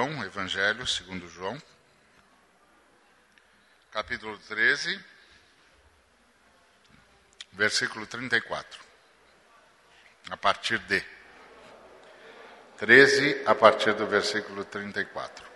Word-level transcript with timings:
João, 0.00 0.24
Evangelho 0.24 0.86
segundo 0.86 1.28
João, 1.28 1.60
capítulo 3.92 4.38
13, 4.48 4.98
versículo 7.52 8.06
34. 8.06 8.80
A 10.30 10.38
partir 10.38 10.78
de 10.78 11.04
13, 12.78 13.42
a 13.44 13.54
partir 13.54 13.92
do 13.92 14.06
versículo 14.06 14.64
34. 14.64 15.49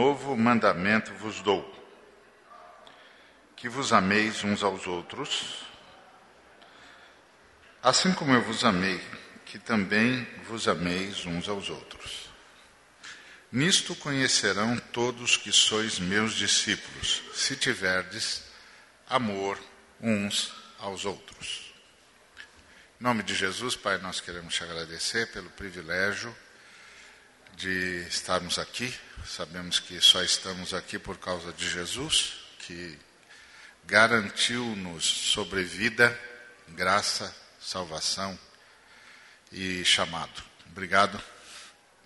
Novo 0.00 0.34
mandamento 0.34 1.12
vos 1.12 1.42
dou: 1.42 1.62
que 3.54 3.68
vos 3.68 3.92
ameis 3.92 4.42
uns 4.42 4.62
aos 4.62 4.86
outros, 4.86 5.62
assim 7.82 8.10
como 8.14 8.32
eu 8.32 8.40
vos 8.40 8.64
amei, 8.64 8.98
que 9.44 9.58
também 9.58 10.26
vos 10.44 10.66
ameis 10.66 11.26
uns 11.26 11.50
aos 11.50 11.68
outros. 11.68 12.30
Nisto 13.52 13.94
conhecerão 13.94 14.78
todos 14.90 15.36
que 15.36 15.52
sois 15.52 15.98
meus 15.98 16.32
discípulos, 16.32 17.22
se 17.34 17.54
tiverdes 17.54 18.44
amor 19.06 19.60
uns 20.00 20.50
aos 20.78 21.04
outros. 21.04 21.74
Em 22.98 23.04
nome 23.04 23.22
de 23.22 23.34
Jesus, 23.34 23.76
Pai, 23.76 23.98
nós 23.98 24.18
queremos 24.18 24.54
te 24.54 24.64
agradecer 24.64 25.30
pelo 25.30 25.50
privilégio 25.50 26.34
de 27.60 28.06
estarmos 28.08 28.58
aqui. 28.58 28.92
Sabemos 29.26 29.78
que 29.78 30.00
só 30.00 30.22
estamos 30.22 30.72
aqui 30.72 30.98
por 30.98 31.18
causa 31.18 31.52
de 31.52 31.68
Jesus, 31.68 32.32
que 32.60 32.98
garantiu-nos 33.84 35.04
sobrevida, 35.04 36.18
graça, 36.68 37.34
salvação 37.60 38.38
e 39.52 39.84
chamado. 39.84 40.42
Obrigado 40.70 41.22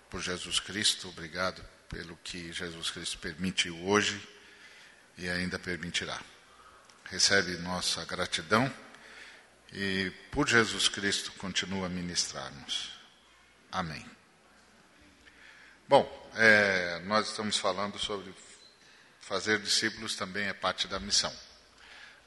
por 0.09 0.21
Jesus 0.21 0.59
Cristo, 0.59 1.07
obrigado 1.07 1.63
pelo 1.87 2.17
que 2.17 2.51
Jesus 2.51 2.91
Cristo 2.91 3.17
permitiu 3.19 3.81
hoje 3.87 4.21
e 5.17 5.29
ainda 5.29 5.57
permitirá. 5.57 6.19
Recebe 7.05 7.57
nossa 7.59 8.03
gratidão 8.03 8.71
e 9.71 10.11
por 10.31 10.49
Jesus 10.49 10.89
Cristo 10.89 11.31
continua 11.33 11.85
a 11.85 11.89
ministrar-nos. 11.89 12.99
Amém. 13.71 14.05
Bom, 15.87 16.31
é, 16.35 16.99
nós 17.05 17.27
estamos 17.27 17.59
falando 17.59 17.99
sobre 17.99 18.33
fazer 19.19 19.59
discípulos 19.59 20.15
também 20.15 20.47
é 20.47 20.53
parte 20.53 20.87
da 20.87 20.99
missão. 20.99 21.31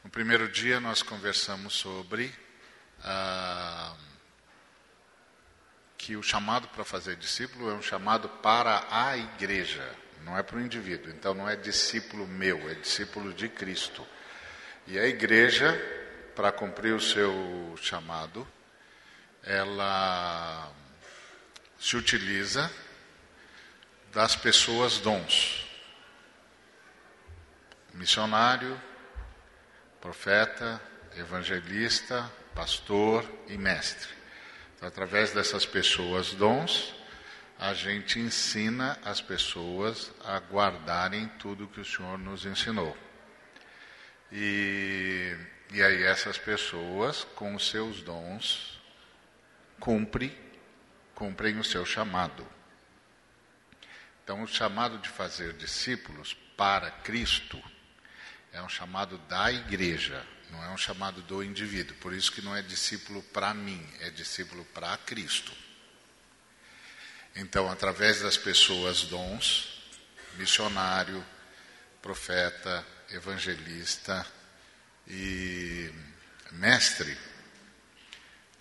No 0.04 0.08
primeiro 0.08 0.48
dia 0.48 0.78
nós 0.78 1.02
conversamos 1.02 1.74
sobre 1.74 2.32
ah, 3.02 3.96
que 5.96 6.16
o 6.16 6.22
chamado 6.22 6.68
para 6.68 6.84
fazer 6.84 7.16
discípulo 7.16 7.68
é 7.68 7.74
um 7.74 7.82
chamado 7.82 8.28
para 8.28 8.86
a 8.92 9.16
igreja, 9.16 9.92
não 10.22 10.38
é 10.38 10.42
para 10.44 10.58
o 10.58 10.60
indivíduo. 10.60 11.10
Então 11.10 11.34
não 11.34 11.48
é 11.48 11.56
discípulo 11.56 12.28
meu, 12.28 12.70
é 12.70 12.74
discípulo 12.74 13.34
de 13.34 13.48
Cristo. 13.48 14.06
E 14.86 14.96
a 14.96 15.08
igreja, 15.08 15.74
para 16.36 16.52
cumprir 16.52 16.94
o 16.94 17.00
seu 17.00 17.74
chamado, 17.82 18.46
ela 19.42 20.72
se 21.76 21.96
utiliza 21.96 22.70
das 24.18 24.34
pessoas 24.34 24.98
dons. 24.98 25.64
Missionário, 27.94 28.76
profeta, 30.00 30.82
evangelista, 31.16 32.28
pastor 32.52 33.24
e 33.46 33.56
mestre. 33.56 34.12
Então, 34.74 34.88
através 34.88 35.30
dessas 35.30 35.64
pessoas 35.64 36.32
dons, 36.32 36.92
a 37.60 37.72
gente 37.74 38.18
ensina 38.18 38.98
as 39.04 39.20
pessoas 39.20 40.10
a 40.24 40.40
guardarem 40.40 41.28
tudo 41.38 41.68
que 41.68 41.80
o 41.80 41.84
Senhor 41.84 42.18
nos 42.18 42.44
ensinou. 42.44 42.96
E, 44.32 45.32
e 45.72 45.80
aí 45.80 46.02
essas 46.02 46.36
pessoas, 46.36 47.22
com 47.36 47.54
os 47.54 47.70
seus 47.70 48.02
dons, 48.02 48.82
cumprem, 49.78 50.36
cumprem 51.14 51.60
o 51.60 51.62
seu 51.62 51.86
chamado. 51.86 52.57
Então, 54.28 54.42
o 54.42 54.46
chamado 54.46 54.98
de 54.98 55.08
fazer 55.08 55.54
discípulos 55.54 56.36
para 56.54 56.90
Cristo 56.90 57.58
é 58.52 58.60
um 58.60 58.68
chamado 58.68 59.16
da 59.20 59.50
igreja, 59.50 60.22
não 60.50 60.62
é 60.62 60.68
um 60.68 60.76
chamado 60.76 61.22
do 61.22 61.42
indivíduo. 61.42 61.96
Por 61.96 62.12
isso 62.12 62.30
que 62.30 62.42
não 62.42 62.54
é 62.54 62.60
discípulo 62.60 63.22
para 63.22 63.54
mim, 63.54 63.82
é 64.00 64.10
discípulo 64.10 64.66
para 64.66 64.94
Cristo. 64.98 65.50
Então, 67.34 67.70
através 67.70 68.20
das 68.20 68.36
pessoas 68.36 69.04
dons, 69.04 69.82
missionário, 70.34 71.24
profeta, 72.02 72.86
evangelista 73.08 74.26
e 75.06 75.90
mestre, 76.52 77.16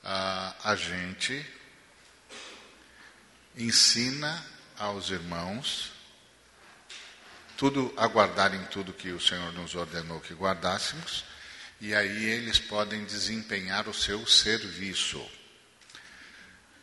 a, 0.02 0.72
a 0.72 0.76
gente 0.78 1.46
ensina 3.58 4.56
aos 4.78 5.10
irmãos 5.10 5.98
tudo 7.58 7.92
aguardarem 7.98 8.64
tudo 8.66 8.94
que 8.94 9.10
o 9.10 9.20
Senhor 9.20 9.52
nos 9.54 9.74
ordenou 9.74 10.22
que 10.22 10.34
guardássemos, 10.36 11.26
e 11.82 11.94
aí 11.94 12.26
eles 12.26 12.60
podem 12.60 13.04
desempenhar 13.04 13.88
o 13.88 13.94
seu 13.94 14.26
serviço. 14.28 15.28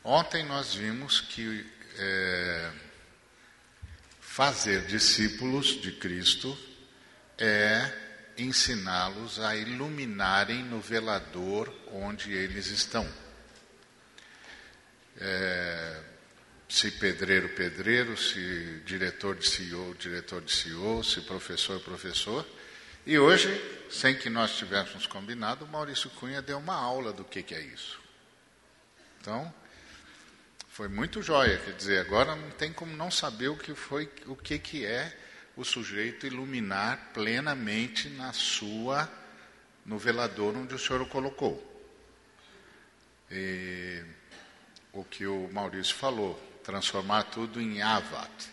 Ontem 0.02 0.44
nós 0.44 0.74
vimos 0.74 1.20
que 1.20 1.64
é, 1.96 2.72
fazer 4.20 4.86
discípulos 4.86 5.80
de 5.80 5.92
Cristo 5.92 6.58
é 7.38 8.02
ensiná-los 8.36 9.38
a 9.38 9.54
iluminarem 9.54 10.64
no 10.64 10.80
velador 10.80 11.72
onde 11.92 12.32
eles 12.32 12.66
estão. 12.66 13.08
É, 15.16 16.02
se 16.74 16.90
pedreiro, 16.90 17.50
pedreiro, 17.50 18.16
se 18.16 18.82
diretor 18.84 19.36
de 19.36 19.48
CEO, 19.48 19.94
diretor 19.94 20.42
de 20.42 20.50
CEO, 20.50 21.04
se 21.04 21.20
professor, 21.20 21.78
professor. 21.78 22.44
E 23.06 23.16
hoje, 23.16 23.48
sem 23.88 24.16
que 24.16 24.28
nós 24.28 24.56
tivéssemos 24.56 25.06
combinado, 25.06 25.64
o 25.64 25.68
Maurício 25.68 26.10
Cunha 26.10 26.42
deu 26.42 26.58
uma 26.58 26.74
aula 26.74 27.12
do 27.12 27.22
que, 27.22 27.44
que 27.44 27.54
é 27.54 27.60
isso. 27.60 28.00
Então, 29.20 29.54
foi 30.68 30.88
muito 30.88 31.22
jóia, 31.22 31.58
quer 31.58 31.74
dizer, 31.74 32.00
agora 32.00 32.34
não 32.34 32.50
tem 32.50 32.72
como 32.72 32.96
não 32.96 33.08
saber 33.08 33.46
o 33.46 33.56
que 33.56 33.72
foi, 33.72 34.10
o 34.26 34.34
que, 34.34 34.58
que 34.58 34.84
é 34.84 35.16
o 35.56 35.62
sujeito 35.64 36.26
iluminar 36.26 37.12
plenamente 37.14 38.08
na 38.08 38.32
sua, 38.32 39.08
no 39.86 39.96
velador 39.96 40.56
onde 40.56 40.74
o 40.74 40.78
senhor 40.78 41.02
o 41.02 41.06
colocou. 41.06 41.62
E, 43.30 44.02
o 44.92 45.04
que 45.04 45.24
o 45.24 45.48
Maurício 45.52 45.94
falou, 45.94 46.53
transformar 46.64 47.24
tudo 47.24 47.60
em 47.60 47.82
avat. 47.82 48.50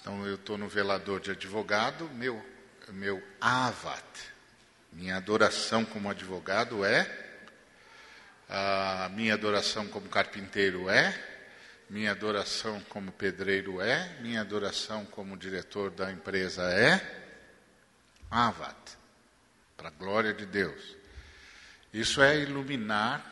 Então 0.00 0.26
eu 0.26 0.34
estou 0.34 0.58
no 0.58 0.68
velador 0.68 1.20
de 1.20 1.30
advogado, 1.30 2.10
meu, 2.10 2.44
meu 2.88 3.22
avat, 3.40 4.04
minha 4.92 5.16
adoração 5.16 5.84
como 5.84 6.10
advogado 6.10 6.84
é, 6.84 7.24
a 8.48 9.08
minha 9.12 9.34
adoração 9.34 9.86
como 9.88 10.08
carpinteiro 10.08 10.88
é, 10.88 11.12
minha 11.88 12.10
adoração 12.10 12.80
como 12.88 13.12
pedreiro 13.12 13.80
é, 13.80 14.16
minha 14.20 14.40
adoração 14.40 15.04
como 15.06 15.36
diretor 15.36 15.90
da 15.90 16.10
empresa 16.10 16.62
é, 16.72 17.00
avat, 18.30 18.96
para 19.76 19.88
a 19.88 19.92
glória 19.92 20.34
de 20.34 20.44
Deus. 20.46 20.96
Isso 21.92 22.20
é 22.20 22.38
iluminar 22.38 23.24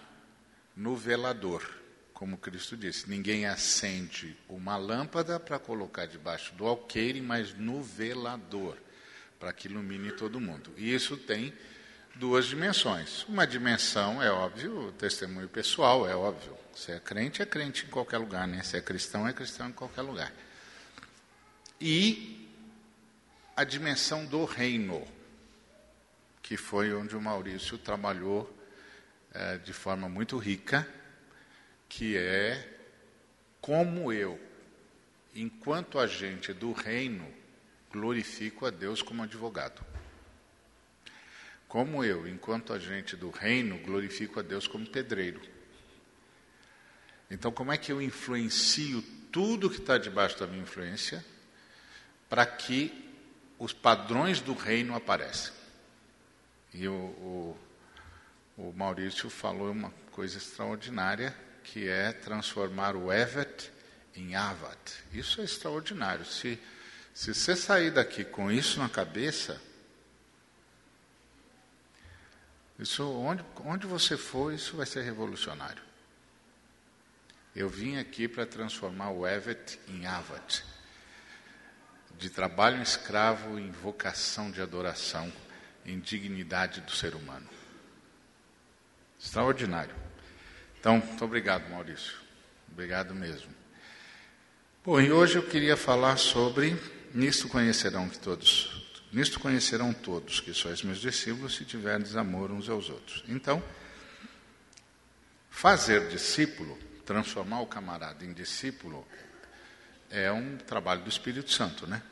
no 0.77 0.97
velador 0.97 1.84
como 2.15 2.39
Cristo 2.39 2.77
disse, 2.77 3.11
ninguém 3.11 3.45
acende 3.45 4.37
uma 4.49 4.77
lâmpada 4.77 5.41
para 5.41 5.59
colocar 5.59 6.07
debaixo 6.07 6.55
do 6.55 6.65
alqueire, 6.65 7.21
mas 7.21 7.53
no 7.53 7.83
velador, 7.83 8.79
para 9.39 9.53
que 9.53 9.67
ilumine 9.67 10.13
todo 10.13 10.41
mundo. 10.41 10.73
E 10.77 10.95
isso 10.95 11.17
tem 11.17 11.53
duas 12.15 12.47
dimensões. 12.47 13.25
Uma 13.25 13.45
dimensão, 13.45 14.23
é 14.23 14.31
óbvio, 14.31 14.89
o 14.89 14.93
testemunho 14.93 15.49
pessoal, 15.49 16.09
é 16.09 16.15
óbvio. 16.15 16.57
Se 16.73 16.93
é 16.93 17.01
crente, 17.01 17.43
é 17.43 17.47
crente 17.47 17.85
em 17.85 17.91
qualquer 17.91 18.19
lugar, 18.19 18.47
né? 18.47 18.63
Se 18.63 18.77
é 18.77 18.81
cristão, 18.81 19.27
é 19.27 19.33
cristão 19.33 19.69
em 19.69 19.73
qualquer 19.73 20.03
lugar. 20.03 20.33
E 21.81 22.49
a 23.57 23.65
dimensão 23.65 24.25
do 24.25 24.45
reino, 24.45 25.05
que 26.41 26.57
foi 26.57 26.95
onde 26.95 27.17
o 27.17 27.21
Maurício 27.21 27.77
trabalhou 27.77 28.57
é, 29.33 29.59
de 29.59 29.73
forma 29.73 30.09
muito 30.09 30.39
rica 30.39 30.87
que 31.97 32.17
é 32.17 32.77
como 33.61 34.13
eu, 34.13 34.41
enquanto 35.33 36.01
agente 36.01 36.53
do 36.53 36.73
reino, 36.73 37.25
glorifico 37.89 38.67
a 38.67 38.71
Deus 38.71 39.01
como 39.01 39.23
advogado. 39.23 39.81
Como 41.69 42.03
eu, 42.05 42.27
enquanto 42.27 42.73
agente 42.73 43.15
do 43.15 43.31
reino, 43.31 43.79
glorifico 43.79 44.41
a 44.41 44.43
Deus 44.43 44.67
como 44.67 44.85
pedreiro. 44.85 45.41
Então, 47.31 47.53
como 47.53 47.71
é 47.71 47.79
que 47.79 47.93
eu 47.93 48.03
influencio 48.03 49.01
tudo 49.31 49.71
que 49.71 49.79
está 49.79 49.97
debaixo 49.97 50.37
da 50.41 50.49
minha 50.49 50.65
influência 50.65 51.25
para 52.29 52.45
que 52.45 52.93
os 53.57 53.73
padrões 53.73 54.41
do 54.41 54.53
reino 54.53 54.97
apareçam? 54.97 55.55
E 56.73 56.89
o, 56.89 56.93
o, 56.93 57.59
o 58.59 58.73
Maurício 58.73 59.31
falou 59.31 59.71
uma 59.71 59.91
coisa 60.11 60.39
extraordinária, 60.39 61.33
que 61.65 61.89
é 61.89 62.13
transformar 62.13 62.95
o 62.95 63.11
Evet 63.11 63.73
em 64.15 64.37
Avat. 64.37 64.93
Isso 65.13 65.41
é 65.41 65.45
extraordinário. 65.45 66.25
Se, 66.25 66.61
se 67.13 67.35
você 67.35 67.57
sair 67.57 67.91
daqui 67.91 68.25
com 68.25 68.53
isso 68.53 68.79
na 68.79 68.89
cabeça, 68.89 69.61
isso, 72.79 73.05
onde, 73.05 73.45
onde 73.65 73.87
você 73.87 74.17
for, 74.17 74.53
isso 74.53 74.77
vai 74.77 74.87
ser 74.87 75.03
revolucionário. 75.03 75.83
Eu 77.57 77.69
vim 77.69 77.99
aqui 77.99 78.29
para 78.29 78.45
transformar 78.45 79.11
o 79.11 79.27
Evet 79.27 79.79
em 79.89 80.07
Avat. 80.07 80.63
De 82.19 82.29
trabalho 82.31 82.83
escravo 82.83 83.59
em 83.59 83.71
vocação 83.71 84.51
de 84.51 84.61
adoração, 84.61 85.33
em 85.85 85.99
dignidade 85.99 86.81
do 86.81 86.93
ser 86.93 87.15
humano. 87.15 87.49
Extraordinário. 89.21 90.04
Então, 90.85 90.99
muito 90.99 91.25
obrigado, 91.25 91.67
Maurício. 91.71 92.13
Obrigado 92.71 93.15
mesmo. 93.15 93.49
Bom, 94.85 95.01
e 95.01 95.11
hoje 95.11 95.37
eu 95.37 95.43
queria 95.43 95.79
falar 95.79 96.19
sobre 96.19 96.77
nisto 97.15 97.49
conhecerão 97.49 98.07
que 98.07 98.19
todos 98.19 98.85
Nisto 99.11 99.41
conhecerão 99.41 99.95
todos 99.95 100.41
que 100.41 100.53
sois 100.53 100.83
meus 100.83 100.99
discípulos 100.99 101.57
se 101.57 101.65
tiverdes 101.65 102.17
amor 102.17 102.51
uns 102.51 102.69
aos 102.69 102.91
outros. 102.91 103.25
Então, 103.27 103.65
fazer 105.49 106.07
discípulo, 106.09 106.79
transformar 107.07 107.61
o 107.63 107.67
camarada 107.67 108.23
em 108.23 108.35
discípulo, 108.35 109.09
é 110.11 110.31
um 110.31 110.59
trabalho 110.59 111.01
do 111.01 111.09
Espírito 111.09 111.51
Santo, 111.51 111.87
né? 111.87 112.03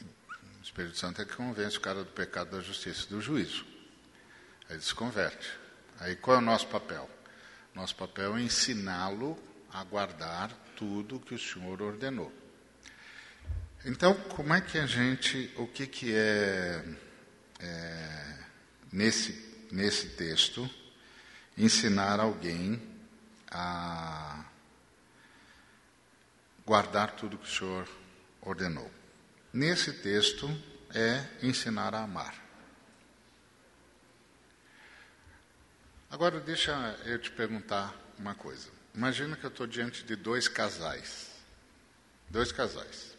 O 0.00 0.62
Espírito 0.64 0.96
Santo 0.96 1.20
é 1.20 1.26
que 1.26 1.36
convence 1.36 1.76
o 1.76 1.80
cara 1.82 2.04
do 2.04 2.10
pecado, 2.10 2.56
da 2.56 2.62
justiça 2.62 3.04
e 3.04 3.10
do 3.10 3.20
juízo. 3.20 3.66
Aí 4.70 4.76
ele 4.76 4.80
se 4.80 4.94
converte. 4.94 5.60
Aí 6.02 6.16
qual 6.16 6.36
é 6.36 6.38
o 6.40 6.42
nosso 6.42 6.66
papel? 6.66 7.08
Nosso 7.72 7.94
papel 7.94 8.36
é 8.36 8.42
ensiná-lo 8.42 9.38
a 9.72 9.84
guardar 9.84 10.50
tudo 10.76 11.20
que 11.20 11.32
o 11.32 11.38
Senhor 11.38 11.80
ordenou. 11.80 12.32
Então, 13.84 14.12
como 14.14 14.52
é 14.52 14.60
que 14.60 14.78
a 14.78 14.86
gente, 14.86 15.52
o 15.56 15.66
que, 15.68 15.86
que 15.86 16.12
é, 16.12 16.84
é 17.60 18.38
nesse, 18.92 19.66
nesse 19.70 20.08
texto, 20.08 20.68
ensinar 21.56 22.18
alguém 22.18 22.82
a 23.48 24.44
guardar 26.66 27.12
tudo 27.12 27.38
que 27.38 27.46
o 27.46 27.48
Senhor 27.48 27.88
ordenou? 28.40 28.90
Nesse 29.52 29.92
texto 29.92 30.50
é 30.92 31.24
ensinar 31.46 31.94
a 31.94 32.02
amar. 32.02 32.41
Agora, 36.12 36.38
deixa 36.40 36.72
eu 37.06 37.18
te 37.18 37.30
perguntar 37.30 37.98
uma 38.18 38.34
coisa. 38.34 38.68
Imagina 38.94 39.34
que 39.34 39.44
eu 39.44 39.48
estou 39.48 39.66
diante 39.66 40.04
de 40.04 40.14
dois 40.14 40.46
casais. 40.46 41.30
Dois 42.28 42.52
casais. 42.52 43.16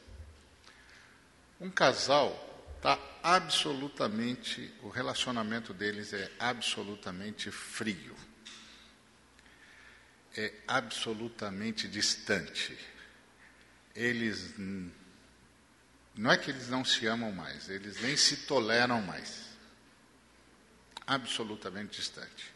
Um 1.60 1.72
casal 1.72 2.38
está 2.78 3.00
absolutamente, 3.24 4.72
o 4.84 4.90
relacionamento 4.90 5.74
deles 5.74 6.13
é 6.13 6.31
absolutamente 6.38 7.50
frio, 7.50 8.16
é 10.38 10.54
absolutamente 10.68 11.88
distante. 11.88 12.78
Eles, 13.95 14.54
não 16.13 16.31
é 16.31 16.38
que 16.38 16.51
eles 16.51 16.69
não 16.69 16.86
se 16.86 17.07
amam 17.07 17.31
mais, 17.31 17.69
eles 17.69 18.00
nem 18.01 18.16
se 18.16 18.45
toleram 18.45 19.01
mais. 19.01 19.48
Absolutamente 21.07 21.98
distante. 21.98 22.52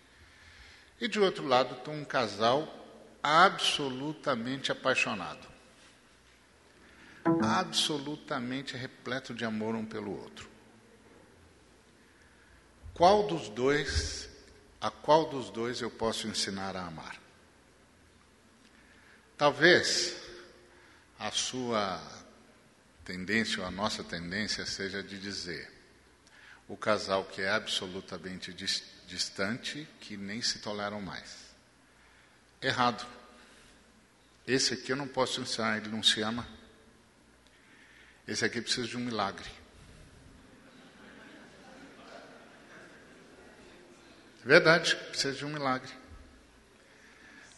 E 0.99 1.07
de 1.07 1.19
outro 1.19 1.45
lado, 1.45 1.75
tem 1.83 1.93
um 1.93 2.05
casal 2.05 2.67
absolutamente 3.21 4.71
apaixonado 4.71 5.57
absolutamente 7.41 8.77
repleto 8.77 9.33
de 9.33 9.43
amor 9.43 9.75
um 9.75 9.85
pelo 9.85 10.17
outro. 10.17 10.49
Qual 12.93 13.27
dos 13.27 13.49
dois, 13.49 14.29
a 14.81 14.89
qual 14.89 15.29
dos 15.29 15.49
dois 15.49 15.81
eu 15.81 15.91
posso 15.91 16.27
ensinar 16.27 16.75
a 16.75 16.87
amar? 16.87 17.19
Talvez 19.37 20.15
a 21.19 21.29
sua 21.31 22.01
tendência 23.05 23.61
ou 23.61 23.67
a 23.67 23.71
nossa 23.71 24.03
tendência 24.03 24.65
seja 24.65 25.03
de 25.03 25.19
dizer 25.19 25.71
o 26.67 26.75
casal 26.75 27.23
que 27.25 27.41
é 27.41 27.49
absolutamente 27.49 28.53
distante, 29.05 29.87
que 30.01 30.17
nem 30.17 30.41
se 30.41 30.59
toleram 30.59 31.01
mais. 31.01 31.47
Errado. 32.61 33.05
Esse 34.45 34.73
aqui 34.73 34.91
eu 34.91 34.95
não 34.95 35.07
posso 35.07 35.41
ensinar, 35.41 35.77
ele 35.77 35.89
não 35.89 36.03
se 36.03 36.21
ama. 36.21 36.47
Esse 38.27 38.43
aqui 38.43 38.61
precisa 38.61 38.87
de 38.87 38.97
um 38.97 39.01
milagre. 39.01 39.49
Verdade, 44.43 44.95
precisa 44.95 45.33
de 45.33 45.45
um 45.45 45.49
milagre. 45.49 45.91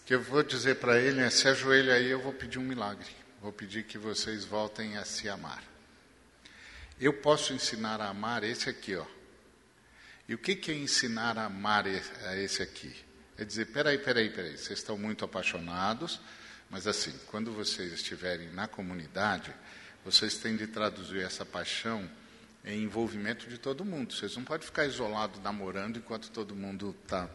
O 0.02 0.06
que 0.06 0.16
eu 0.16 0.22
vou 0.22 0.42
dizer 0.44 0.76
para 0.76 1.00
ele 1.00 1.22
é: 1.22 1.30
se 1.30 1.48
ajoelha 1.48 1.94
aí, 1.94 2.08
eu 2.08 2.20
vou 2.20 2.34
pedir 2.34 2.58
um 2.58 2.64
milagre. 2.64 3.08
Vou 3.42 3.54
pedir 3.54 3.84
que 3.84 3.98
vocês 3.98 4.44
voltem 4.44 4.98
a 4.98 5.06
se 5.06 5.30
amar. 5.30 5.64
Eu 7.00 7.14
posso 7.14 7.54
ensinar 7.54 8.02
a 8.02 8.10
amar 8.10 8.44
esse 8.44 8.70
aqui, 8.70 8.96
ó. 8.96 9.06
E 10.28 10.36
o 10.36 10.38
que, 10.38 10.72
é 10.72 10.76
ensinar 10.76 11.38
a 11.38 11.46
amar 11.46 11.86
a 11.88 12.36
esse 12.38 12.62
aqui? 12.62 12.94
É 13.38 13.46
dizer: 13.46 13.68
peraí, 13.68 13.98
peraí, 13.98 14.30
peraí, 14.30 14.58
vocês 14.58 14.80
estão 14.80 14.98
muito 14.98 15.24
apaixonados, 15.24 16.20
mas 16.70 16.86
assim, 16.86 17.14
quando 17.28 17.52
vocês 17.54 17.94
estiverem 17.94 18.52
na 18.52 18.68
comunidade, 18.68 19.54
vocês 20.04 20.38
têm 20.38 20.56
de 20.56 20.68
traduzir 20.68 21.24
essa 21.24 21.46
paixão 21.46 22.10
em 22.66 22.84
envolvimento 22.84 23.50
de 23.50 23.58
todo 23.58 23.86
mundo. 23.86 24.14
Vocês 24.14 24.36
não 24.36 24.44
podem 24.44 24.68
ficar 24.68 24.86
isolados 24.86 25.42
namorando 25.42 25.98
enquanto 25.98 26.30
todo 26.30 26.56
mundo 26.56 26.96
está 27.02 27.30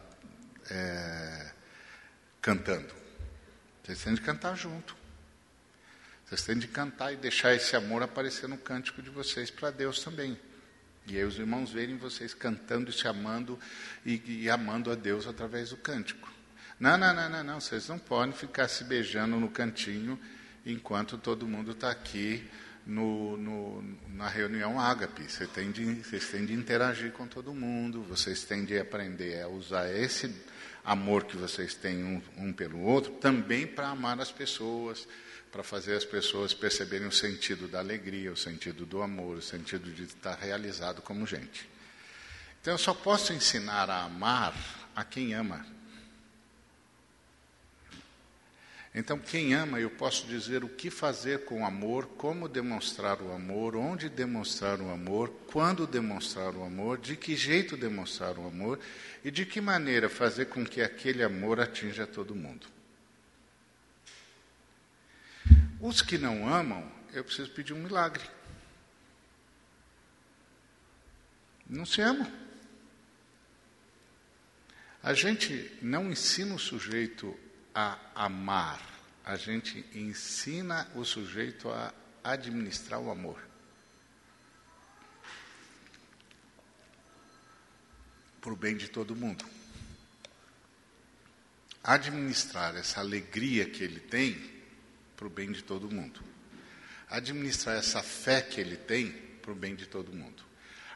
é, 0.69 1.51
cantando. 2.41 2.93
Vocês 3.83 4.03
têm 4.03 4.13
de 4.13 4.21
cantar 4.21 4.55
junto. 4.55 4.95
Vocês 6.25 6.43
têm 6.43 6.57
de 6.57 6.67
cantar 6.67 7.13
e 7.13 7.15
deixar 7.15 7.53
esse 7.53 7.75
amor 7.75 8.01
aparecer 8.01 8.49
no 8.49 8.57
cântico 8.57 9.01
de 9.01 9.09
vocês 9.09 9.51
para 9.51 9.69
Deus 9.69 10.03
também. 10.03 10.37
E 11.05 11.17
aí 11.17 11.23
os 11.23 11.37
irmãos 11.37 11.71
verem 11.71 11.97
vocês 11.97 12.33
cantando 12.33 12.89
e 12.89 12.93
se 12.93 13.07
amando 13.07 13.59
e, 14.03 14.21
e 14.25 14.49
amando 14.49 14.91
a 14.91 14.95
Deus 14.95 15.27
através 15.27 15.69
do 15.69 15.77
cântico. 15.77 16.27
Não, 16.79 16.97
não, 16.97 17.13
não, 17.13 17.29
não, 17.29 17.43
não. 17.43 17.61
Vocês 17.61 17.87
não 17.87 17.99
podem 17.99 18.33
ficar 18.33 18.67
se 18.67 18.83
beijando 18.83 19.39
no 19.39 19.49
cantinho 19.49 20.19
enquanto 20.65 21.15
todo 21.17 21.47
mundo 21.47 21.71
está 21.71 21.91
aqui 21.91 22.49
no, 22.85 23.35
no, 23.37 23.83
na 24.09 24.27
reunião 24.27 24.79
ágape. 24.79 25.23
Você 25.23 25.47
tem 25.47 25.71
de, 25.71 25.85
vocês 25.95 26.29
têm 26.29 26.45
de 26.45 26.53
interagir 26.53 27.11
com 27.11 27.27
todo 27.27 27.53
mundo, 27.53 28.03
vocês 28.03 28.43
têm 28.43 28.63
de 28.63 28.77
aprender 28.77 29.41
a 29.41 29.47
usar 29.47 29.91
esse 29.91 30.33
amor 30.83 31.25
que 31.25 31.35
vocês 31.35 31.73
têm 31.73 32.03
um, 32.03 32.21
um 32.37 32.53
pelo 32.53 32.79
outro 32.79 33.13
também 33.13 33.65
para 33.65 33.89
amar 33.89 34.19
as 34.19 34.31
pessoas, 34.31 35.07
para 35.51 35.63
fazer 35.63 35.95
as 35.95 36.05
pessoas 36.05 36.53
perceberem 36.53 37.07
o 37.07 37.11
sentido 37.11 37.67
da 37.67 37.79
alegria, 37.79 38.31
o 38.31 38.37
sentido 38.37 38.85
do 38.85 39.01
amor, 39.01 39.37
o 39.37 39.41
sentido 39.41 39.91
de 39.91 40.03
estar 40.03 40.35
realizado 40.35 41.01
como 41.01 41.25
gente. 41.25 41.67
Então, 42.61 42.73
eu 42.73 42.77
só 42.77 42.93
posso 42.93 43.33
ensinar 43.33 43.89
a 43.89 44.03
amar 44.03 44.53
a 44.95 45.03
quem 45.03 45.33
ama. 45.33 45.65
Então, 48.97 49.19
quem 49.19 49.53
ama, 49.53 49.77
eu 49.77 49.89
posso 49.89 50.25
dizer 50.25 50.63
o 50.63 50.69
que 50.69 50.89
fazer 50.89 51.43
com 51.43 51.63
o 51.63 51.65
amor, 51.65 52.07
como 52.15 52.47
demonstrar 52.47 53.21
o 53.21 53.33
amor, 53.33 53.75
onde 53.75 54.07
demonstrar 54.07 54.79
o 54.79 54.89
amor, 54.89 55.29
quando 55.47 55.85
demonstrar 55.85 56.55
o 56.55 56.63
amor, 56.63 56.97
de 56.97 57.17
que 57.17 57.35
jeito 57.35 57.75
demonstrar 57.75 58.37
o 58.37 58.47
amor 58.47 58.79
e 59.21 59.29
de 59.29 59.45
que 59.45 59.59
maneira 59.59 60.07
fazer 60.07 60.45
com 60.45 60.65
que 60.65 60.81
aquele 60.81 61.21
amor 61.23 61.59
atinja 61.59 62.07
todo 62.07 62.33
mundo. 62.33 62.67
Os 65.81 66.01
que 66.01 66.17
não 66.17 66.47
amam, 66.47 66.89
eu 67.11 67.25
preciso 67.25 67.51
pedir 67.51 67.73
um 67.73 67.83
milagre. 67.83 68.23
Não 71.69 71.85
se 71.85 71.99
amam. 71.99 72.31
A 75.03 75.13
gente 75.13 75.77
não 75.81 76.09
ensina 76.09 76.55
o 76.55 76.59
sujeito 76.59 77.37
a 77.75 77.99
amar, 78.15 78.81
a 79.25 79.35
gente 79.35 79.85
ensina 79.93 80.89
o 80.95 81.03
sujeito 81.03 81.69
a 81.69 81.93
administrar 82.23 82.99
o 82.99 83.11
amor. 83.11 83.37
Para 88.39 88.53
o 88.53 88.55
bem 88.55 88.77
de 88.77 88.87
todo 88.87 89.15
mundo. 89.15 89.43
Administrar 91.83 92.75
essa 92.75 93.01
alegria 93.01 93.69
que 93.69 93.83
ele 93.83 93.99
tem 93.99 94.39
para 95.17 95.27
o 95.27 95.29
bem 95.29 95.51
de 95.51 95.61
todo 95.61 95.91
mundo. 95.91 96.21
Administrar 97.09 97.75
essa 97.77 98.01
fé 98.01 98.41
que 98.41 98.61
ele 98.61 98.77
tem 98.77 99.11
para 99.41 99.51
o 99.51 99.55
bem 99.55 99.75
de 99.75 99.85
todo 99.85 100.13
mundo 100.13 100.45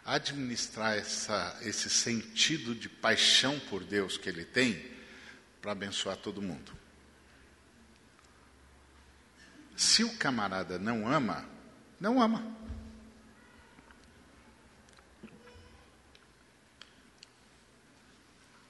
administrar 0.06 0.98
essa, 0.98 1.60
esse 1.62 1.88
sentido 1.88 2.74
de 2.74 2.90
paixão 2.90 3.60
por 3.70 3.84
Deus 3.84 4.18
que 4.18 4.28
ele 4.28 4.44
tem 4.44 4.74
para 5.62 5.72
abençoar 5.72 6.18
todo 6.18 6.42
mundo. 6.42 6.72
Se 9.76 10.04
o 10.04 10.18
camarada 10.18 10.78
não 10.78 11.08
ama, 11.08 11.46
não 12.00 12.22
ama. 12.22 12.58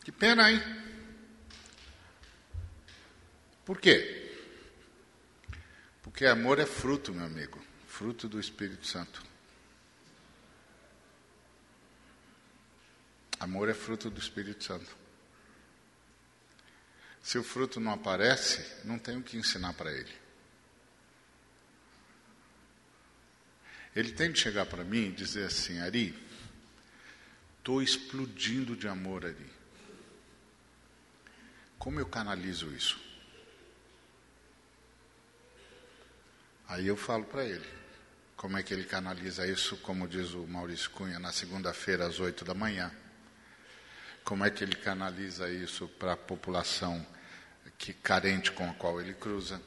Que 0.03 0.11
pena, 0.11 0.51
hein? 0.51 0.59
Por 3.65 3.79
quê? 3.79 4.35
Porque 6.01 6.25
amor 6.25 6.59
é 6.59 6.65
fruto, 6.65 7.13
meu 7.13 7.25
amigo, 7.25 7.63
fruto 7.87 8.27
do 8.27 8.39
Espírito 8.39 8.87
Santo. 8.87 9.23
Amor 13.39 13.69
é 13.69 13.73
fruto 13.73 14.09
do 14.09 14.19
Espírito 14.19 14.63
Santo. 14.63 14.98
Se 17.29 17.37
o 17.37 17.43
fruto 17.43 17.79
não 17.79 17.91
aparece, 17.91 18.65
não 18.83 18.97
tem 18.97 19.15
o 19.15 19.21
que 19.21 19.37
ensinar 19.37 19.73
para 19.73 19.91
ele. 19.91 20.11
Ele 23.95 24.11
tem 24.13 24.31
de 24.31 24.39
chegar 24.39 24.65
para 24.65 24.83
mim 24.83 25.09
e 25.09 25.11
dizer 25.11 25.45
assim: 25.45 25.79
Ari, 25.79 26.17
estou 27.59 27.83
explodindo 27.83 28.75
de 28.75 28.87
amor, 28.87 29.27
Ari. 29.27 29.53
Como 31.77 31.99
eu 31.99 32.07
canalizo 32.07 32.73
isso? 32.73 32.99
Aí 36.67 36.87
eu 36.87 36.97
falo 36.97 37.25
para 37.25 37.45
ele. 37.45 37.69
Como 38.35 38.57
é 38.57 38.63
que 38.63 38.73
ele 38.73 38.85
canaliza 38.85 39.45
isso, 39.45 39.77
como 39.77 40.07
diz 40.07 40.31
o 40.31 40.47
Maurício 40.47 40.89
Cunha, 40.89 41.19
na 41.19 41.31
segunda-feira 41.31 42.07
às 42.07 42.19
oito 42.19 42.43
da 42.43 42.55
manhã? 42.55 42.91
como 44.29 44.45
é 44.45 44.51
que 44.51 44.63
ele 44.63 44.75
canaliza 44.75 45.49
isso 45.49 45.87
para 45.87 46.13
a 46.13 46.17
população 46.17 47.03
que 47.79 47.93
carente 47.93 48.51
com 48.51 48.69
a 48.69 48.73
qual 48.73 48.99
ele 48.99 49.13
cruza, 49.13 49.59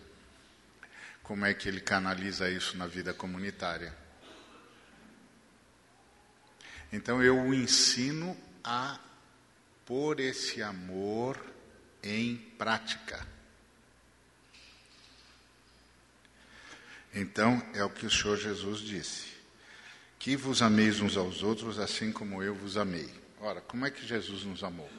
como 1.22 1.46
é 1.46 1.54
que 1.54 1.66
ele 1.66 1.80
canaliza 1.80 2.48
isso 2.50 2.76
na 2.76 2.86
vida 2.86 3.14
comunitária. 3.14 3.96
Então 6.92 7.22
eu 7.22 7.40
o 7.40 7.54
ensino 7.54 8.36
a 8.62 9.00
pôr 9.86 10.20
esse 10.20 10.62
amor 10.62 11.42
em 12.02 12.36
prática. 12.36 13.26
Então 17.14 17.66
é 17.74 17.82
o 17.82 17.90
que 17.90 18.04
o 18.04 18.10
Senhor 18.10 18.36
Jesus 18.36 18.80
disse: 18.80 19.32
que 20.18 20.36
vos 20.36 20.60
ameis 20.60 21.00
uns 21.00 21.16
aos 21.16 21.42
outros 21.42 21.78
assim 21.78 22.12
como 22.12 22.42
eu 22.42 22.54
vos 22.54 22.76
amei. 22.76 23.08
Ora, 23.40 23.62
como 23.62 23.86
é 23.86 23.90
que 23.90 24.06
Jesus 24.06 24.44
nos 24.44 24.62
amou? 24.62 24.90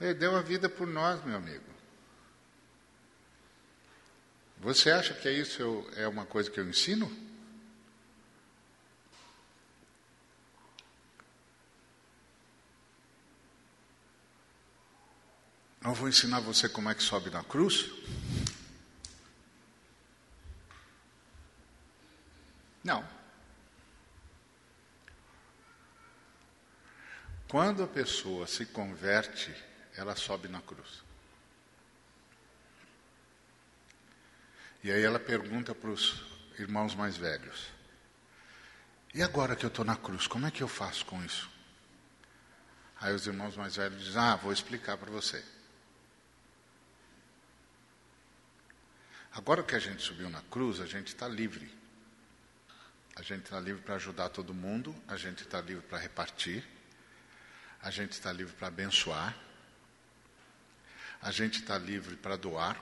Ele 0.00 0.14
deu 0.14 0.36
a 0.36 0.42
vida 0.42 0.68
por 0.68 0.86
nós, 0.86 1.24
meu 1.24 1.36
amigo. 1.36 1.64
Você 4.58 4.90
acha 4.90 5.14
que 5.14 5.30
isso 5.30 5.88
é 5.96 6.06
uma 6.06 6.26
coisa 6.26 6.50
que 6.50 6.58
eu 6.58 6.68
ensino? 6.68 7.10
Eu 15.82 15.94
vou 15.94 16.08
ensinar 16.08 16.40
você 16.40 16.68
como 16.68 16.90
é 16.90 16.94
que 16.94 17.02
sobe 17.02 17.30
na 17.30 17.42
cruz? 17.42 17.90
Não. 22.84 23.08
Quando 27.48 27.82
a 27.82 27.86
pessoa 27.86 28.46
se 28.46 28.66
converte, 28.66 29.54
ela 29.98 30.14
sobe 30.14 30.48
na 30.48 30.60
cruz. 30.60 31.02
E 34.82 34.92
aí 34.92 35.02
ela 35.02 35.18
pergunta 35.18 35.74
para 35.74 35.90
os 35.90 36.22
irmãos 36.58 36.94
mais 36.94 37.16
velhos: 37.16 37.66
E 39.12 39.22
agora 39.22 39.56
que 39.56 39.64
eu 39.64 39.68
estou 39.68 39.84
na 39.84 39.96
cruz, 39.96 40.26
como 40.26 40.46
é 40.46 40.50
que 40.50 40.62
eu 40.62 40.68
faço 40.68 41.04
com 41.04 41.22
isso? 41.24 41.50
Aí 43.00 43.14
os 43.14 43.26
irmãos 43.26 43.56
mais 43.56 43.76
velhos 43.76 44.02
dizem: 44.04 44.22
Ah, 44.22 44.36
vou 44.36 44.52
explicar 44.52 44.96
para 44.96 45.10
você. 45.10 45.44
Agora 49.32 49.62
que 49.62 49.74
a 49.74 49.78
gente 49.78 50.02
subiu 50.02 50.30
na 50.30 50.42
cruz, 50.42 50.80
a 50.80 50.86
gente 50.86 51.08
está 51.08 51.28
livre. 51.28 51.76
A 53.16 53.22
gente 53.22 53.44
está 53.44 53.58
livre 53.58 53.82
para 53.82 53.96
ajudar 53.96 54.28
todo 54.28 54.54
mundo, 54.54 54.94
a 55.08 55.16
gente 55.16 55.42
está 55.42 55.60
livre 55.60 55.84
para 55.86 55.98
repartir 55.98 56.64
a 57.80 57.90
gente 57.90 58.12
está 58.12 58.32
livre 58.32 58.52
para 58.54 58.68
abençoar, 58.68 59.36
a 61.22 61.30
gente 61.30 61.60
está 61.60 61.76
livre 61.76 62.16
para 62.16 62.36
doar, 62.36 62.80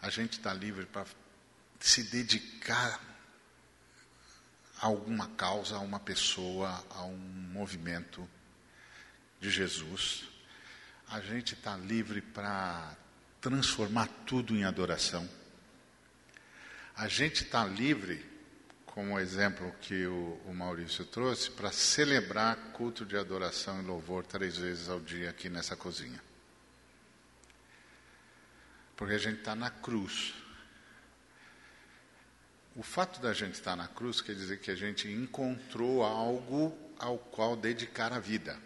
a 0.00 0.10
gente 0.10 0.32
está 0.32 0.52
livre 0.52 0.86
para 0.86 1.06
se 1.80 2.02
dedicar 2.04 3.00
a 4.80 4.86
alguma 4.86 5.28
causa, 5.28 5.76
a 5.76 5.80
uma 5.80 6.00
pessoa, 6.00 6.84
a 6.90 7.04
um 7.04 7.16
movimento 7.16 8.28
de 9.40 9.50
Jesus. 9.50 10.24
A 11.08 11.20
gente 11.20 11.54
está 11.54 11.76
livre 11.76 12.20
para 12.20 12.96
transformar 13.40 14.08
tudo 14.26 14.56
em 14.56 14.64
adoração. 14.64 15.28
A 16.96 17.08
gente 17.08 17.44
está 17.44 17.64
livre 17.64 18.34
como 18.86 19.18
exemplo 19.18 19.74
que 19.80 20.06
o, 20.06 20.40
o 20.46 20.54
Maurício 20.54 21.04
trouxe, 21.04 21.50
para 21.50 21.72
celebrar 21.72 22.56
culto 22.72 23.04
de 23.04 23.16
adoração 23.16 23.82
e 23.82 23.84
louvor 23.84 24.24
três 24.24 24.56
vezes 24.56 24.88
ao 24.88 25.00
dia 25.00 25.30
aqui 25.30 25.48
nessa 25.48 25.74
cozinha. 25.74 26.22
Porque 28.96 29.14
a 29.14 29.18
gente 29.18 29.38
está 29.38 29.54
na 29.54 29.70
cruz. 29.70 30.34
O 32.76 32.82
fato 32.82 33.20
da 33.20 33.32
gente 33.32 33.54
estar 33.54 33.76
na 33.76 33.88
cruz 33.88 34.20
quer 34.20 34.34
dizer 34.34 34.60
que 34.60 34.70
a 34.70 34.74
gente 34.74 35.08
encontrou 35.08 36.02
algo 36.02 36.76
ao 36.98 37.18
qual 37.18 37.56
dedicar 37.56 38.12
a 38.12 38.18
vida. 38.18 38.58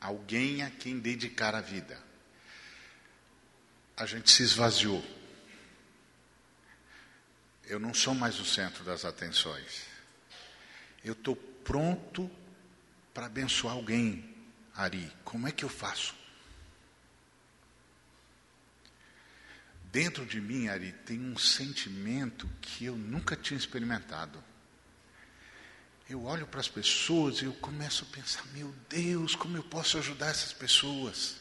Alguém 0.00 0.62
a 0.62 0.70
quem 0.70 0.98
dedicar 0.98 1.54
a 1.54 1.60
vida. 1.60 1.98
A 3.96 4.06
gente 4.06 4.30
se 4.30 4.42
esvaziou 4.42 5.04
eu 7.68 7.78
não 7.78 7.92
sou 7.92 8.14
mais 8.14 8.40
o 8.40 8.44
centro 8.44 8.82
das 8.82 9.04
atenções. 9.04 9.82
Eu 11.04 11.12
estou 11.12 11.36
pronto 11.36 12.30
para 13.12 13.26
abençoar 13.26 13.74
alguém, 13.74 14.34
Ari. 14.74 15.12
Como 15.22 15.46
é 15.46 15.52
que 15.52 15.64
eu 15.64 15.68
faço? 15.68 16.14
Dentro 19.90 20.26
de 20.26 20.40
mim, 20.40 20.68
Ari, 20.68 20.92
tem 21.04 21.18
um 21.20 21.36
sentimento 21.38 22.48
que 22.60 22.84
eu 22.84 22.96
nunca 22.96 23.34
tinha 23.34 23.58
experimentado. 23.58 24.42
Eu 26.08 26.24
olho 26.24 26.46
para 26.46 26.60
as 26.60 26.68
pessoas 26.68 27.40
e 27.40 27.44
eu 27.44 27.52
começo 27.54 28.06
a 28.08 28.14
pensar: 28.14 28.44
meu 28.54 28.74
Deus, 28.88 29.34
como 29.34 29.56
eu 29.56 29.62
posso 29.62 29.98
ajudar 29.98 30.28
essas 30.28 30.52
pessoas? 30.52 31.36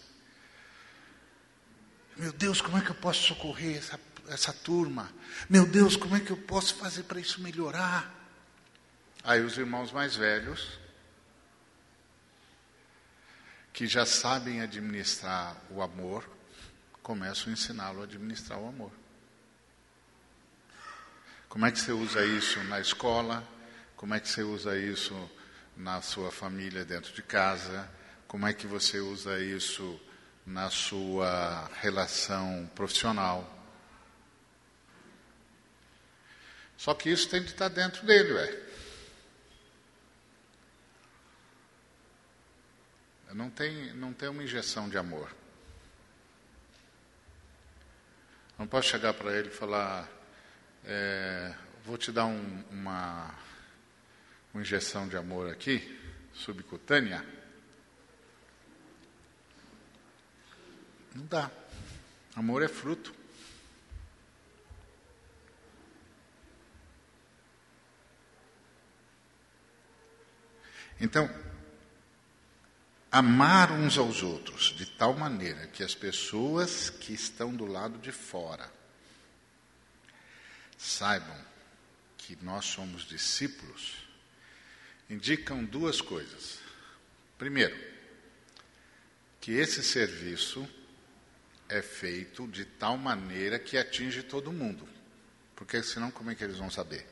Meu 2.15 2.33
Deus, 2.33 2.61
como 2.61 2.77
é 2.77 2.81
que 2.81 2.89
eu 2.89 2.95
posso 2.95 3.27
socorrer 3.27 3.77
essa 3.77 3.99
essa 4.27 4.53
turma. 4.53 5.11
Meu 5.49 5.65
Deus, 5.65 5.95
como 5.95 6.15
é 6.15 6.19
que 6.19 6.31
eu 6.31 6.37
posso 6.37 6.75
fazer 6.75 7.03
para 7.03 7.19
isso 7.19 7.41
melhorar? 7.41 8.13
Aí 9.23 9.41
os 9.41 9.57
irmãos 9.57 9.91
mais 9.91 10.15
velhos, 10.15 10.79
que 13.73 13.87
já 13.87 14.05
sabem 14.05 14.61
administrar 14.61 15.57
o 15.69 15.81
amor, 15.81 16.29
começam 17.07 17.47
a 17.47 17.53
ensiná-lo 17.53 18.01
a 18.01 18.03
administrar 18.03 18.59
o 18.59 18.67
amor. 18.67 18.91
Como 21.47 21.65
é 21.65 21.71
que 21.71 21.79
você 21.79 21.93
usa 21.93 22.25
isso 22.25 22.61
na 22.65 22.81
escola? 22.81 23.47
Como 23.95 24.13
é 24.13 24.19
que 24.19 24.27
você 24.27 24.43
usa 24.43 24.77
isso 24.77 25.15
na 25.77 26.01
sua 26.01 26.33
família 26.33 26.83
dentro 26.83 27.13
de 27.13 27.21
casa? 27.23 27.89
Como 28.27 28.45
é 28.45 28.51
que 28.51 28.67
você 28.67 28.99
usa 28.99 29.39
isso 29.39 29.97
na 30.45 30.69
sua 30.69 31.71
relação 31.79 32.69
profissional? 32.75 33.55
Só 36.75 36.93
que 36.93 37.09
isso 37.09 37.29
tem 37.29 37.41
de 37.41 37.51
estar 37.51 37.69
dentro 37.69 38.05
dele, 38.05 38.33
ué. 38.33 38.63
Não 43.33 43.49
tem, 43.49 43.93
não 43.93 44.11
tem 44.11 44.27
uma 44.27 44.43
injeção 44.43 44.89
de 44.89 44.97
amor. 44.97 45.46
Não 48.57 48.65
posso 48.65 48.89
chegar 48.89 49.13
para 49.13 49.37
ele 49.37 49.49
e 49.49 49.51
falar, 49.51 50.09
é, 50.83 51.53
vou 51.85 51.95
te 51.95 52.11
dar 52.11 52.25
um, 52.25 52.63
uma, 52.71 53.31
uma 54.51 54.61
injeção 54.61 55.07
de 55.07 55.15
amor 55.15 55.51
aqui, 55.51 55.95
subcutânea. 56.33 57.23
Não 61.13 61.25
dá. 61.27 61.51
Amor 62.35 62.63
é 62.63 62.67
fruto. 62.67 63.13
Então, 70.99 71.29
amar 73.11 73.71
uns 73.71 73.97
aos 73.97 74.21
outros 74.21 74.75
de 74.75 74.85
tal 74.85 75.13
maneira 75.13 75.67
que 75.67 75.83
as 75.83 75.95
pessoas 75.95 76.89
que 76.89 77.13
estão 77.13 77.55
do 77.55 77.65
lado 77.65 77.97
de 77.99 78.11
fora 78.11 78.71
saibam 80.77 81.45
que 82.17 82.37
nós 82.41 82.65
somos 82.65 83.03
discípulos, 83.03 83.95
indicam 85.09 85.63
duas 85.63 86.01
coisas. 86.01 86.59
Primeiro, 87.37 87.77
que 89.39 89.53
esse 89.53 89.81
serviço 89.81 90.67
é 91.69 91.81
feito 91.81 92.47
de 92.47 92.65
tal 92.65 92.97
maneira 92.97 93.57
que 93.57 93.77
atinge 93.77 94.23
todo 94.23 94.51
mundo. 94.51 94.87
Porque 95.55 95.81
senão 95.81 96.11
como 96.11 96.31
é 96.31 96.35
que 96.35 96.43
eles 96.43 96.57
vão 96.57 96.69
saber? 96.69 97.07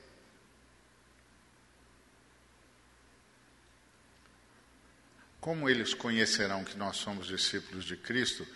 Como 5.45 5.69
eles 5.69 5.93
conhecerão 5.93 6.63
que 6.63 6.75
nós 6.75 6.97
somos 6.97 7.27
discípulos 7.27 7.85
de 7.85 7.95
Cristo, 7.95 8.47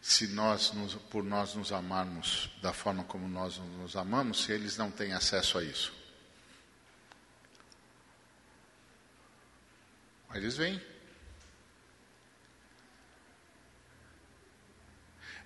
se 0.00 0.26
nós, 0.26 0.72
nos, 0.72 0.96
por 0.96 1.22
nós 1.22 1.54
nos 1.54 1.70
amarmos 1.70 2.50
da 2.60 2.72
forma 2.72 3.04
como 3.04 3.28
nós 3.28 3.58
nos 3.58 3.94
amamos, 3.94 4.42
se 4.42 4.50
eles 4.50 4.76
não 4.76 4.90
têm 4.90 5.12
acesso 5.12 5.56
a 5.56 5.62
isso? 5.62 5.94
Eles 10.34 10.56
vêm. 10.56 10.82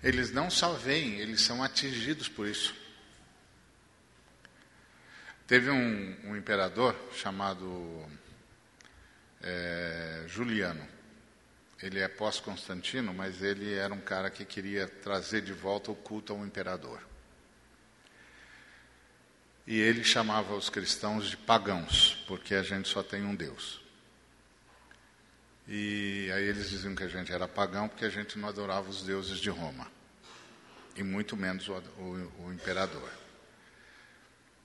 Eles 0.01 0.31
não 0.31 0.49
só 0.49 0.73
vêm, 0.73 1.19
eles 1.19 1.41
são 1.41 1.61
atingidos 1.61 2.27
por 2.27 2.47
isso. 2.47 2.73
Teve 5.45 5.69
um, 5.69 6.31
um 6.31 6.35
imperador 6.35 6.95
chamado 7.13 8.03
é, 9.47 10.23
Juliano. 10.27 10.85
Ele 11.81 11.99
é 11.99 12.07
pós-Constantino, 12.07 13.13
mas 13.13 13.41
ele 13.41 13.73
era 13.73 13.93
um 13.93 14.01
cara 14.01 14.29
que 14.29 14.43
queria 14.43 14.87
trazer 14.87 15.41
de 15.41 15.53
volta 15.53 15.91
o 15.91 15.95
culto 15.95 16.33
ao 16.33 16.45
imperador. 16.45 16.99
E 19.65 19.79
ele 19.79 20.03
chamava 20.03 20.55
os 20.55 20.69
cristãos 20.69 21.29
de 21.29 21.37
pagãos, 21.37 22.23
porque 22.27 22.55
a 22.55 22.63
gente 22.63 22.89
só 22.89 23.03
tem 23.03 23.23
um 23.23 23.35
Deus. 23.35 23.81
E 25.67 26.31
aí 26.33 26.45
eles 26.45 26.69
diziam 26.69 26.95
que 26.95 27.03
a 27.03 27.07
gente 27.07 27.31
era 27.31 27.47
pagão 27.47 27.89
porque 27.89 28.05
a 28.05 28.09
gente 28.09 28.39
não 28.39 28.47
adorava 28.47 28.89
os 28.89 29.03
deuses 29.03 29.37
de 29.39 29.49
Roma, 29.49 29.85
e 30.95 31.03
muito 31.03 31.35
menos 31.35 31.67
o, 31.67 31.73
o, 31.73 32.45
o 32.45 32.53
imperador. 32.53 33.11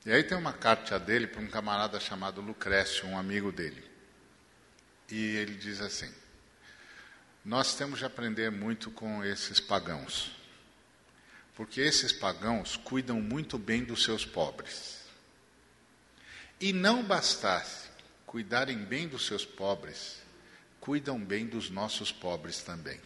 E 0.07 0.13
aí 0.13 0.23
tem 0.23 0.39
uma 0.39 0.53
carta 0.53 0.99
dele 0.99 1.27
para 1.27 1.43
um 1.43 1.49
camarada 1.49 1.99
chamado 2.01 2.41
Lucrécio, 2.41 3.07
um 3.07 3.19
amigo 3.19 3.53
dele. 3.53 3.92
E 5.13 5.37
ele 5.37 5.55
diz 5.55 5.79
assim: 5.83 6.11
Nós 7.45 7.75
temos 7.75 7.99
de 7.99 8.07
aprender 8.07 8.51
muito 8.51 8.91
com 8.91 9.23
esses 9.23 9.61
pagãos, 9.61 10.33
porque 11.55 11.83
esses 11.83 12.11
pagãos 12.11 12.79
cuidam 12.79 13.21
muito 13.21 13.59
bem 13.59 13.85
dos 13.85 14.05
seus 14.05 14.25
pobres. 14.25 15.03
E 16.59 16.73
não 16.73 17.05
bastasse 17.05 17.91
cuidarem 18.25 18.79
bem 18.79 19.07
dos 19.07 19.27
seus 19.27 19.45
pobres, 19.45 20.17
cuidam 20.81 21.23
bem 21.23 21.47
dos 21.47 21.69
nossos 21.69 22.11
pobres 22.11 22.63
também. 22.63 22.99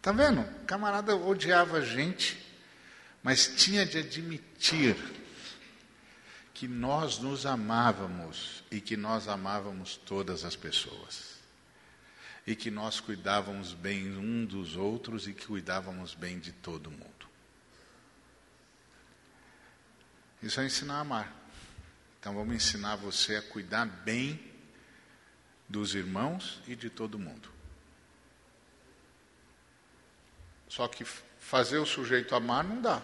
Tá 0.00 0.10
vendo? 0.10 0.40
O 0.40 0.64
camarada 0.64 1.14
odiava 1.14 1.76
a 1.76 1.80
gente, 1.80 2.44
mas 3.22 3.46
tinha 3.46 3.86
de 3.86 3.98
admitir 3.98 4.96
que 6.62 6.68
nós 6.68 7.18
nos 7.18 7.44
amávamos 7.44 8.62
e 8.70 8.80
que 8.80 8.96
nós 8.96 9.26
amávamos 9.26 9.96
todas 9.96 10.44
as 10.44 10.54
pessoas. 10.54 11.40
E 12.46 12.54
que 12.54 12.70
nós 12.70 13.00
cuidávamos 13.00 13.72
bem 13.72 14.16
um 14.16 14.46
dos 14.46 14.76
outros 14.76 15.26
e 15.26 15.32
que 15.32 15.44
cuidávamos 15.44 16.14
bem 16.14 16.38
de 16.38 16.52
todo 16.52 16.88
mundo. 16.88 17.26
Isso 20.40 20.60
é 20.60 20.64
ensinar 20.64 20.98
a 20.98 21.00
amar. 21.00 21.36
Então 22.20 22.32
vamos 22.32 22.54
ensinar 22.54 22.94
você 22.94 23.34
a 23.34 23.42
cuidar 23.42 23.84
bem 23.84 24.40
dos 25.68 25.96
irmãos 25.96 26.60
e 26.68 26.76
de 26.76 26.88
todo 26.88 27.18
mundo. 27.18 27.50
Só 30.68 30.86
que 30.86 31.04
fazer 31.40 31.78
o 31.78 31.86
sujeito 31.86 32.36
amar 32.36 32.62
não 32.62 32.80
dá. 32.80 33.02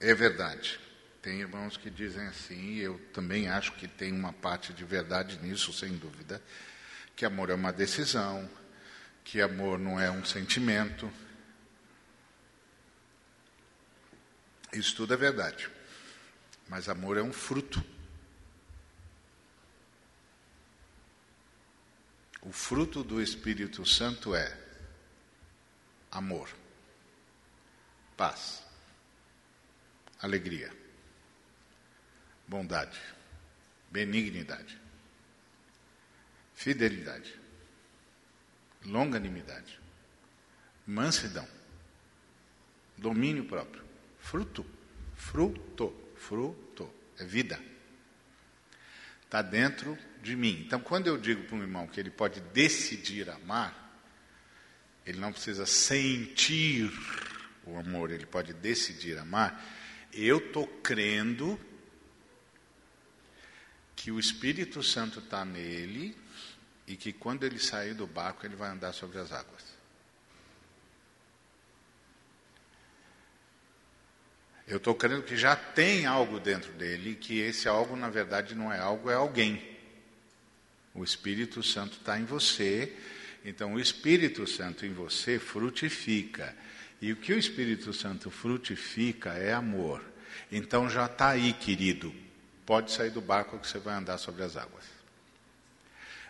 É 0.00 0.14
verdade. 0.14 0.82
Tem 1.24 1.40
irmãos 1.40 1.78
que 1.78 1.88
dizem 1.88 2.26
assim, 2.26 2.74
eu 2.74 2.98
também 3.14 3.48
acho 3.48 3.72
que 3.76 3.88
tem 3.88 4.12
uma 4.12 4.30
parte 4.30 4.74
de 4.74 4.84
verdade 4.84 5.38
nisso, 5.38 5.72
sem 5.72 5.96
dúvida, 5.96 6.42
que 7.16 7.24
amor 7.24 7.48
é 7.48 7.54
uma 7.54 7.72
decisão, 7.72 8.46
que 9.24 9.40
amor 9.40 9.78
não 9.78 9.98
é 9.98 10.10
um 10.10 10.22
sentimento. 10.22 11.10
Isso 14.70 14.94
tudo 14.94 15.14
é 15.14 15.16
verdade. 15.16 15.70
Mas 16.68 16.90
amor 16.90 17.16
é 17.16 17.22
um 17.22 17.32
fruto. 17.32 17.82
O 22.42 22.52
fruto 22.52 23.02
do 23.02 23.22
Espírito 23.22 23.86
Santo 23.86 24.34
é 24.34 24.54
amor, 26.10 26.50
paz, 28.14 28.62
alegria 30.20 30.83
bondade, 32.46 33.00
benignidade, 33.90 34.78
fidelidade, 36.54 37.38
longanimidade, 38.84 39.78
mansidão, 40.86 41.46
domínio 42.96 43.44
próprio, 43.44 43.82
fruto, 44.18 44.64
fruto, 45.14 45.94
fruto, 46.16 46.92
é 47.18 47.24
vida. 47.24 47.60
Está 49.24 49.42
dentro 49.42 49.98
de 50.22 50.36
mim. 50.36 50.62
Então, 50.66 50.80
quando 50.80 51.06
eu 51.08 51.18
digo 51.18 51.42
para 51.44 51.56
um 51.56 51.62
irmão 51.62 51.86
que 51.86 51.98
ele 51.98 52.10
pode 52.10 52.40
decidir 52.40 53.28
amar, 53.28 53.82
ele 55.04 55.18
não 55.18 55.32
precisa 55.32 55.66
sentir 55.66 56.90
o 57.66 57.76
amor, 57.78 58.10
ele 58.10 58.26
pode 58.26 58.52
decidir 58.52 59.18
amar. 59.18 59.62
Eu 60.12 60.38
estou 60.38 60.66
crendo 60.66 61.58
que 64.04 64.10
o 64.10 64.20
Espírito 64.20 64.82
Santo 64.82 65.18
está 65.18 65.46
nele 65.46 66.14
e 66.86 66.94
que 66.94 67.10
quando 67.10 67.44
ele 67.44 67.58
sair 67.58 67.94
do 67.94 68.06
barco 68.06 68.44
ele 68.44 68.54
vai 68.54 68.68
andar 68.68 68.92
sobre 68.92 69.18
as 69.18 69.32
águas. 69.32 69.64
Eu 74.68 74.76
estou 74.76 74.94
crendo 74.94 75.22
que 75.22 75.38
já 75.38 75.56
tem 75.56 76.04
algo 76.04 76.38
dentro 76.38 76.70
dele 76.72 77.12
e 77.12 77.14
que 77.14 77.38
esse 77.38 77.66
algo, 77.66 77.96
na 77.96 78.10
verdade, 78.10 78.54
não 78.54 78.70
é 78.70 78.78
algo, 78.78 79.08
é 79.08 79.14
alguém. 79.14 79.74
O 80.92 81.02
Espírito 81.02 81.62
Santo 81.62 81.96
está 81.96 82.20
em 82.20 82.26
você, 82.26 82.94
então 83.42 83.72
o 83.72 83.80
Espírito 83.80 84.46
Santo 84.46 84.84
em 84.84 84.92
você 84.92 85.38
frutifica. 85.38 86.54
E 87.00 87.10
o 87.10 87.16
que 87.16 87.32
o 87.32 87.38
Espírito 87.38 87.90
Santo 87.94 88.30
frutifica 88.30 89.30
é 89.30 89.54
amor. 89.54 90.04
Então 90.52 90.90
já 90.90 91.06
está 91.06 91.30
aí, 91.30 91.54
querido 91.54 92.23
pode 92.66 92.92
sair 92.92 93.10
do 93.10 93.20
barco 93.20 93.58
que 93.58 93.66
você 93.66 93.78
vai 93.78 93.94
andar 93.94 94.18
sobre 94.18 94.42
as 94.42 94.56
águas. 94.56 94.84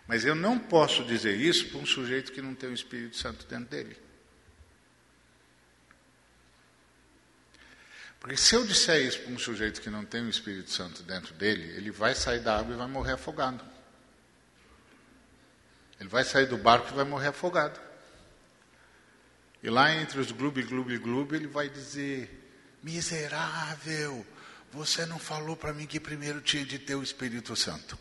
Mas 0.07 0.23
eu 0.23 0.35
não 0.35 0.59
posso 0.59 1.03
dizer 1.03 1.35
isso 1.35 1.69
para 1.69 1.79
um 1.79 1.85
sujeito 1.85 2.31
que 2.31 2.41
não 2.41 2.53
tem 2.53 2.69
o 2.69 2.73
Espírito 2.73 3.17
Santo 3.17 3.45
dentro 3.47 3.65
dele. 3.65 3.97
Porque 8.19 8.37
se 8.37 8.55
eu 8.55 8.65
disser 8.65 9.05
isso 9.05 9.19
para 9.21 9.31
um 9.31 9.37
sujeito 9.37 9.81
que 9.81 9.89
não 9.89 10.03
tem 10.03 10.23
o 10.23 10.29
Espírito 10.29 10.71
Santo 10.71 11.03
dentro 11.03 11.33
dele, 11.35 11.63
ele 11.77 11.91
vai 11.91 12.15
sair 12.15 12.39
da 12.39 12.57
água 12.57 12.73
e 12.73 12.77
vai 12.77 12.87
morrer 12.87 13.13
afogado. 13.13 13.63
Ele 15.99 16.09
vai 16.09 16.23
sair 16.23 16.47
do 16.47 16.57
barco 16.57 16.89
e 16.89 16.95
vai 16.95 17.05
morrer 17.05 17.27
afogado. 17.27 17.79
E 19.61 19.69
lá 19.69 19.93
entre 19.93 20.19
os 20.19 20.31
gloob, 20.31 20.61
gloob, 20.63 20.97
gloob, 20.97 21.35
ele 21.35 21.47
vai 21.47 21.69
dizer: 21.69 22.51
Miserável, 22.83 24.25
você 24.75 25.05
não 25.05 25.17
falou 25.17 25.55
para 25.55 25.73
mim 25.73 25.87
que 25.87 26.01
primeiro 26.01 26.41
tinha 26.41 26.65
de 26.65 26.77
ter 26.77 26.95
o 26.95 27.01
Espírito 27.01 27.55
Santo. 27.55 27.97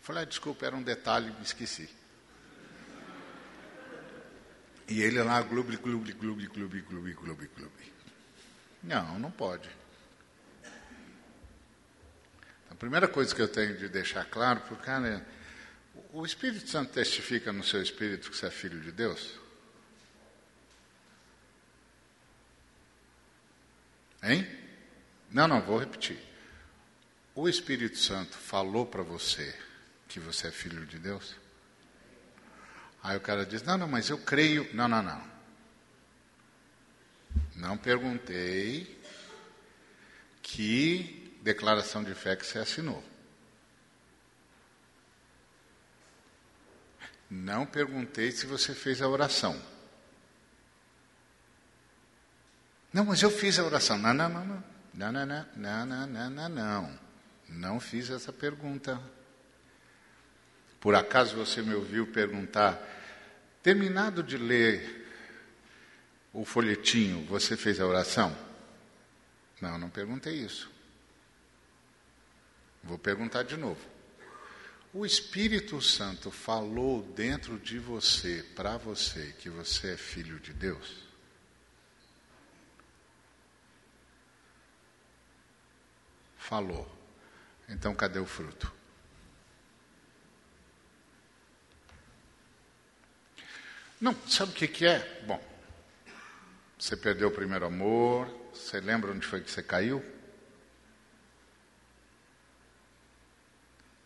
Falei, 0.00 0.22
ah, 0.22 0.26
desculpa, 0.26 0.64
era 0.64 0.76
um 0.76 0.82
detalhe, 0.82 1.32
me 1.32 1.42
esqueci. 1.42 1.90
E 4.88 5.02
ele 5.02 5.20
lá, 5.20 5.42
glub, 5.42 5.76
glub, 5.78 6.12
glub, 6.12 6.46
glub, 6.46 6.80
glub, 6.80 7.14
glub, 7.14 7.50
glub. 7.56 7.72
Não, 8.84 9.18
não 9.18 9.32
pode. 9.32 9.68
A 12.70 12.74
primeira 12.76 13.08
coisa 13.08 13.34
que 13.34 13.42
eu 13.42 13.48
tenho 13.48 13.76
de 13.76 13.88
deixar 13.88 14.24
claro 14.26 14.62
o 14.70 14.76
cara 14.76 15.08
é: 15.08 15.26
o 16.12 16.24
Espírito 16.24 16.70
Santo 16.70 16.92
testifica 16.92 17.52
no 17.52 17.64
seu 17.64 17.82
espírito 17.82 18.30
que 18.30 18.36
você 18.36 18.46
é 18.46 18.50
filho 18.50 18.80
de 18.80 18.92
Deus? 18.92 19.40
Hein? 24.22 24.65
Não, 25.30 25.46
não, 25.48 25.60
vou 25.60 25.78
repetir. 25.78 26.18
O 27.34 27.48
Espírito 27.48 27.98
Santo 27.98 28.36
falou 28.36 28.86
para 28.86 29.02
você 29.02 29.54
que 30.08 30.18
você 30.18 30.48
é 30.48 30.50
filho 30.50 30.86
de 30.86 30.98
Deus? 30.98 31.34
Aí 33.02 33.16
o 33.16 33.20
cara 33.20 33.44
diz: 33.44 33.62
Não, 33.62 33.76
não, 33.76 33.88
mas 33.88 34.08
eu 34.08 34.18
creio. 34.18 34.68
Não, 34.74 34.88
não, 34.88 35.02
não. 35.02 35.36
Não 37.54 37.76
perguntei 37.76 39.00
que 40.42 41.38
declaração 41.42 42.02
de 42.02 42.14
fé 42.14 42.36
que 42.36 42.46
você 42.46 42.58
assinou. 42.58 43.02
Não 47.28 47.66
perguntei 47.66 48.30
se 48.30 48.46
você 48.46 48.74
fez 48.74 49.02
a 49.02 49.08
oração. 49.08 49.60
Não, 52.92 53.04
mas 53.04 53.20
eu 53.20 53.30
fiz 53.30 53.58
a 53.58 53.64
oração. 53.64 53.98
Não, 53.98 54.14
não, 54.14 54.28
não, 54.28 54.44
não. 54.44 54.75
Não, 54.96 55.12
não, 55.12 55.24
não, 55.26 55.46
não, 55.54 55.86
não, 55.86 56.30
não, 56.30 56.48
não, 56.48 56.98
não. 57.48 57.80
Fiz 57.80 58.10
essa 58.10 58.32
pergunta. 58.32 59.00
Por 60.80 60.94
acaso 60.94 61.36
você 61.36 61.62
me 61.62 61.74
ouviu 61.74 62.06
perguntar 62.08 62.80
Terminado 63.66 64.22
de 64.22 64.38
ler 64.38 65.04
o 66.32 66.44
folhetinho, 66.44 67.24
você 67.24 67.56
fez 67.56 67.80
a 67.80 67.84
oração? 67.84 68.32
Não, 69.60 69.76
não 69.76 69.90
perguntei 69.90 70.34
isso. 70.34 70.70
Vou 72.84 72.96
perguntar 72.96 73.42
de 73.42 73.56
novo. 73.56 73.84
O 74.94 75.04
Espírito 75.04 75.82
Santo 75.82 76.30
falou 76.30 77.02
dentro 77.02 77.58
de 77.58 77.80
você, 77.80 78.44
para 78.54 78.76
você, 78.76 79.34
que 79.40 79.50
você 79.50 79.94
é 79.94 79.96
filho 79.96 80.38
de 80.38 80.52
Deus? 80.52 81.05
Falou. 86.46 86.88
Então 87.68 87.92
cadê 87.92 88.20
o 88.20 88.24
fruto? 88.24 88.72
Não, 94.00 94.14
sabe 94.28 94.52
o 94.52 94.54
que, 94.54 94.68
que 94.68 94.86
é? 94.86 95.24
Bom, 95.26 95.44
você 96.78 96.96
perdeu 96.96 97.30
o 97.30 97.32
primeiro 97.32 97.66
amor, 97.66 98.28
você 98.54 98.78
lembra 98.78 99.10
onde 99.10 99.26
foi 99.26 99.40
que 99.40 99.50
você 99.50 99.60
caiu? 99.60 100.04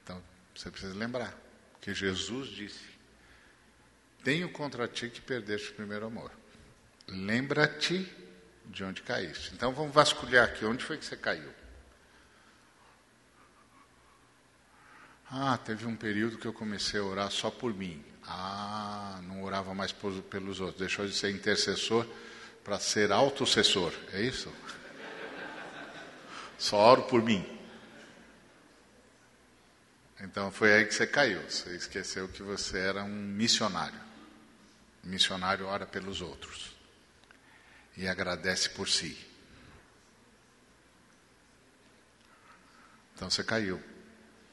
Então, 0.03 0.23
você 0.57 0.71
precisa 0.71 0.95
lembrar 0.95 1.39
que 1.79 1.93
Jesus 1.93 2.49
disse: 2.49 2.87
Tenho 4.25 4.51
contra 4.51 4.89
ti 4.89 5.11
que 5.11 5.21
perdeste 5.21 5.73
o 5.73 5.75
primeiro 5.75 6.07
amor. 6.07 6.33
Lembra-te 7.07 8.11
de 8.65 8.83
onde 8.83 9.03
caíste. 9.03 9.53
Então 9.53 9.75
vamos 9.75 9.93
vasculhar 9.93 10.49
aqui, 10.49 10.65
onde 10.65 10.83
foi 10.83 10.97
que 10.97 11.05
você 11.05 11.19
caiu? 11.19 11.60
Ah, 15.31 15.57
teve 15.57 15.87
um 15.87 15.95
período 15.95 16.39
que 16.39 16.47
eu 16.47 16.53
comecei 16.53 16.99
a 16.99 17.05
orar 17.05 17.31
só 17.31 17.53
por 17.53 17.73
mim. 17.73 18.05
Ah, 18.27 19.21
não 19.23 19.45
orava 19.45 19.73
mais 19.73 19.93
por, 19.93 20.13
pelos 20.23 20.59
outros, 20.59 20.81
deixou 20.81 21.07
de 21.07 21.15
ser 21.15 21.31
intercessor 21.31 22.05
para 22.65 22.81
ser 22.81 23.13
autocessor, 23.13 23.93
é 24.13 24.21
isso? 24.21 24.53
Só 26.59 26.77
oro 26.77 27.03
por 27.05 27.23
mim. 27.23 27.47
Então 30.21 30.51
foi 30.51 30.73
aí 30.75 30.85
que 30.85 30.95
você 30.95 31.07
caiu, 31.07 31.41
você 31.49 31.75
esqueceu 31.77 32.29
que 32.29 32.43
você 32.43 32.79
era 32.79 33.05
um 33.05 33.09
missionário. 33.09 33.99
missionário 35.03 35.65
ora 35.67 35.87
pelos 35.87 36.21
outros 36.21 36.77
e 37.97 38.07
agradece 38.07 38.69
por 38.71 38.89
si. 38.89 39.17
Então 43.15 43.31
você 43.31 43.43
caiu, 43.45 43.83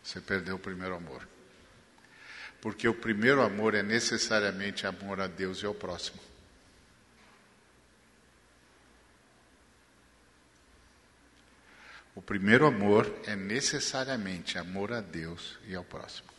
você 0.08 0.22
perdeu 0.22 0.56
o 0.56 0.60
primeiro 0.60 0.96
amor. 0.96 1.28
Porque 2.62 2.88
o 2.88 2.94
primeiro 2.94 3.42
amor 3.42 3.76
é 3.76 3.84
necessariamente 3.84 4.88
amor 4.88 5.20
a 5.20 5.28
Deus 5.28 5.62
e 5.62 5.66
ao 5.66 5.76
próximo. 5.76 6.18
O 12.16 12.22
primeiro 12.22 12.66
amor 12.66 13.14
é 13.26 13.36
necessariamente 13.36 14.58
amor 14.58 14.94
a 14.94 15.02
Deus 15.02 15.60
e 15.68 15.76
ao 15.76 15.84
próximo. 15.84 16.30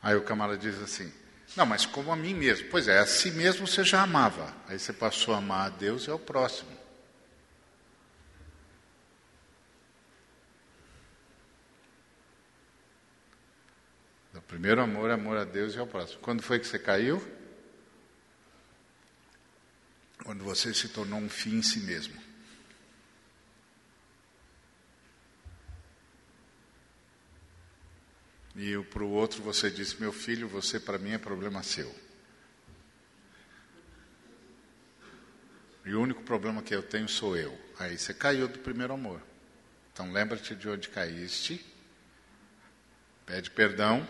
Aí 0.00 0.14
o 0.14 0.22
camarada 0.22 0.56
diz 0.56 0.80
assim: 0.80 1.12
Não, 1.56 1.64
mas 1.64 1.86
como 1.86 2.12
a 2.12 2.16
mim 2.16 2.34
mesmo. 2.34 2.68
Pois 2.68 2.88
é, 2.88 2.98
a 2.98 3.06
si 3.06 3.30
mesmo 3.30 3.66
você 3.66 3.84
já 3.84 4.02
amava. 4.02 4.52
Aí 4.66 4.78
você 4.78 4.92
passou 4.92 5.34
a 5.34 5.38
amar 5.38 5.66
a 5.66 5.68
Deus 5.70 6.06
e 6.06 6.10
ao 6.10 6.18
próximo. 6.18 6.84
primeiro 14.54 14.80
amor 14.80 15.10
é 15.10 15.14
amor 15.14 15.36
a 15.36 15.44
Deus 15.44 15.74
e 15.74 15.78
ao 15.78 15.86
próximo. 15.86 16.20
Quando 16.20 16.42
foi 16.42 16.58
que 16.60 16.66
você 16.66 16.78
caiu? 16.78 17.22
Quando 20.22 20.44
você 20.44 20.72
se 20.72 20.88
tornou 20.88 21.18
um 21.18 21.28
fim 21.28 21.56
em 21.56 21.62
si 21.62 21.80
mesmo. 21.80 22.14
E 28.64 28.82
para 28.84 29.04
o 29.04 29.10
outro 29.10 29.42
você 29.42 29.70
disse: 29.70 30.00
Meu 30.00 30.10
filho, 30.10 30.48
você 30.48 30.80
para 30.80 30.96
mim 30.96 31.12
é 31.12 31.18
problema 31.18 31.62
seu. 31.62 31.94
E 35.84 35.92
o 35.92 36.00
único 36.00 36.22
problema 36.22 36.62
que 36.62 36.74
eu 36.74 36.82
tenho 36.82 37.06
sou 37.06 37.36
eu. 37.36 37.54
Aí 37.78 37.98
você 37.98 38.14
caiu 38.14 38.48
do 38.48 38.58
primeiro 38.60 38.94
amor. 38.94 39.20
Então 39.92 40.10
lembra-te 40.10 40.54
de 40.54 40.66
onde 40.66 40.88
caíste, 40.88 41.62
pede 43.26 43.50
perdão 43.50 44.08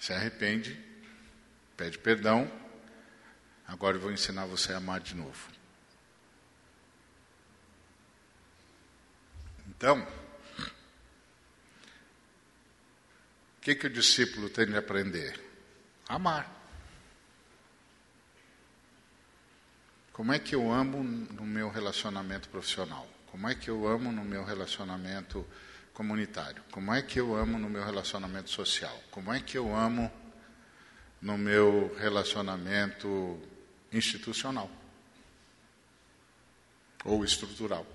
se 0.00 0.12
arrepende, 0.12 0.78
pede 1.76 1.96
perdão. 1.98 2.50
Agora 3.66 3.96
eu 3.96 4.00
vou 4.00 4.10
ensinar 4.10 4.46
você 4.46 4.72
a 4.72 4.78
amar 4.78 5.00
de 5.00 5.14
novo. 5.14 5.48
Então, 9.68 10.06
que, 13.68 13.74
que 13.74 13.86
o 13.86 13.90
discípulo 13.90 14.48
tem 14.48 14.66
de 14.66 14.76
aprender? 14.76 15.38
Amar. 16.08 16.50
Como 20.12 20.32
é 20.32 20.38
que 20.38 20.54
eu 20.54 20.72
amo 20.72 21.02
no 21.02 21.44
meu 21.44 21.68
relacionamento 21.68 22.48
profissional? 22.48 23.06
Como 23.30 23.46
é 23.46 23.54
que 23.54 23.68
eu 23.68 23.86
amo 23.86 24.10
no 24.10 24.24
meu 24.24 24.42
relacionamento 24.42 25.46
comunitário? 25.92 26.62
Como 26.72 26.94
é 26.94 27.02
que 27.02 27.20
eu 27.20 27.36
amo 27.36 27.58
no 27.58 27.68
meu 27.68 27.84
relacionamento 27.84 28.48
social? 28.48 28.98
Como 29.10 29.32
é 29.32 29.40
que 29.40 29.58
eu 29.58 29.76
amo 29.76 30.10
no 31.20 31.36
meu 31.36 31.94
relacionamento 31.98 33.38
institucional 33.92 34.70
ou 37.04 37.22
estrutural? 37.22 37.86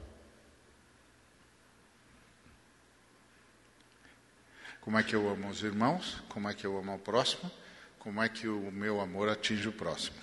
Como 4.84 5.00
é 5.00 5.04
que 5.04 5.16
eu 5.16 5.30
amo 5.30 5.48
os 5.48 5.64
irmãos? 5.64 6.22
Como 6.28 6.50
é 6.50 6.54
que 6.54 6.68
eu 6.68 6.78
amo 6.78 6.96
o 6.96 7.00
próximo? 7.00 7.50
Como 8.00 8.22
é 8.22 8.28
que 8.28 8.50
o 8.50 8.70
meu 8.70 9.00
amor 9.00 9.30
atinge 9.30 9.66
o 9.70 9.72
próximo? 9.72 10.18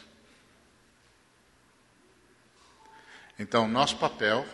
Então, 3.38 3.66
nosso 3.66 3.96
papel 3.96 4.46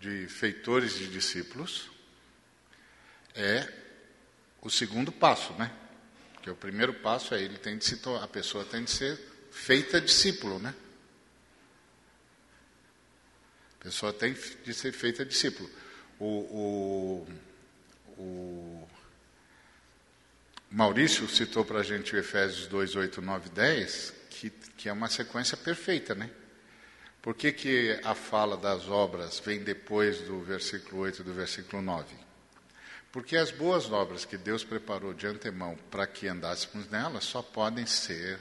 de 0.00 0.26
feitores 0.26 0.98
de 0.98 1.06
discípulos 1.06 1.88
é 3.36 3.72
o 4.60 4.68
segundo 4.68 5.12
passo, 5.12 5.52
né? 5.52 5.70
Porque 6.34 6.50
o 6.50 6.56
primeiro 6.56 6.94
passo 6.94 7.32
é 7.32 7.40
ele 7.40 7.56
tem 7.56 7.78
de 7.78 7.84
se 7.84 8.00
a 8.20 8.26
pessoa 8.26 8.64
tem 8.64 8.82
de 8.82 8.90
ser 8.90 9.16
feita 9.52 10.00
discípulo, 10.00 10.58
né? 10.58 10.74
A 13.78 13.84
pessoa 13.84 14.12
tem 14.12 14.32
de 14.64 14.74
ser 14.74 14.90
feita 14.90 15.24
discípulo. 15.24 15.70
O, 16.18 17.26
o, 18.18 18.20
o 18.20 18.95
Maurício 20.70 21.28
citou 21.28 21.64
para 21.64 21.80
a 21.80 21.82
gente 21.82 22.14
o 22.14 22.18
Efésios 22.18 22.66
2, 22.66 22.96
8, 22.96 23.22
9, 23.22 23.50
10, 23.50 24.14
que, 24.30 24.50
que 24.50 24.88
é 24.88 24.92
uma 24.92 25.08
sequência 25.08 25.56
perfeita, 25.56 26.14
né? 26.14 26.30
Por 27.22 27.34
que, 27.34 27.50
que 27.50 28.00
a 28.04 28.14
fala 28.14 28.56
das 28.56 28.88
obras 28.88 29.40
vem 29.44 29.62
depois 29.62 30.20
do 30.22 30.40
versículo 30.40 31.02
8 31.02 31.22
e 31.22 31.24
do 31.24 31.32
versículo 31.32 31.82
9? 31.82 32.14
Porque 33.10 33.36
as 33.36 33.50
boas 33.50 33.90
obras 33.90 34.24
que 34.24 34.36
Deus 34.36 34.62
preparou 34.62 35.14
de 35.14 35.26
antemão 35.26 35.76
para 35.90 36.06
que 36.06 36.28
andássemos 36.28 36.88
nelas 36.90 37.24
só 37.24 37.42
podem 37.42 37.86
ser 37.86 38.38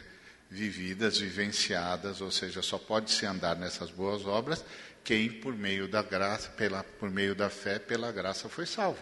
vividas, 0.50 1.20
vivenciadas, 1.20 2.22
ou 2.22 2.30
seja, 2.30 2.62
só 2.62 2.78
pode 2.78 3.10
se 3.12 3.26
andar 3.26 3.56
nessas 3.56 3.90
boas 3.90 4.26
obras 4.26 4.64
quem 5.04 5.32
por 5.32 5.56
meio 5.56 5.88
da 5.88 6.02
graça, 6.02 6.50
pela, 6.50 6.84
por 6.84 7.10
meio 7.10 7.36
da 7.36 7.50
fé, 7.50 7.78
pela 7.78 8.12
graça 8.12 8.50
foi 8.50 8.66
salvo. 8.66 9.02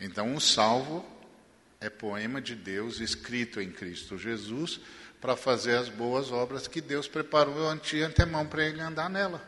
Então, 0.00 0.34
o 0.34 0.40
salvo 0.40 1.17
é 1.80 1.88
poema 1.88 2.40
de 2.40 2.54
Deus 2.54 3.00
escrito 3.00 3.60
em 3.60 3.70
Cristo 3.70 4.18
Jesus 4.18 4.80
para 5.20 5.36
fazer 5.36 5.76
as 5.76 5.88
boas 5.88 6.30
obras 6.30 6.66
que 6.66 6.80
Deus 6.80 7.08
preparou 7.08 7.74
de 7.76 8.02
antemão 8.02 8.46
para 8.46 8.64
ele 8.64 8.80
andar 8.80 9.08
nela. 9.08 9.42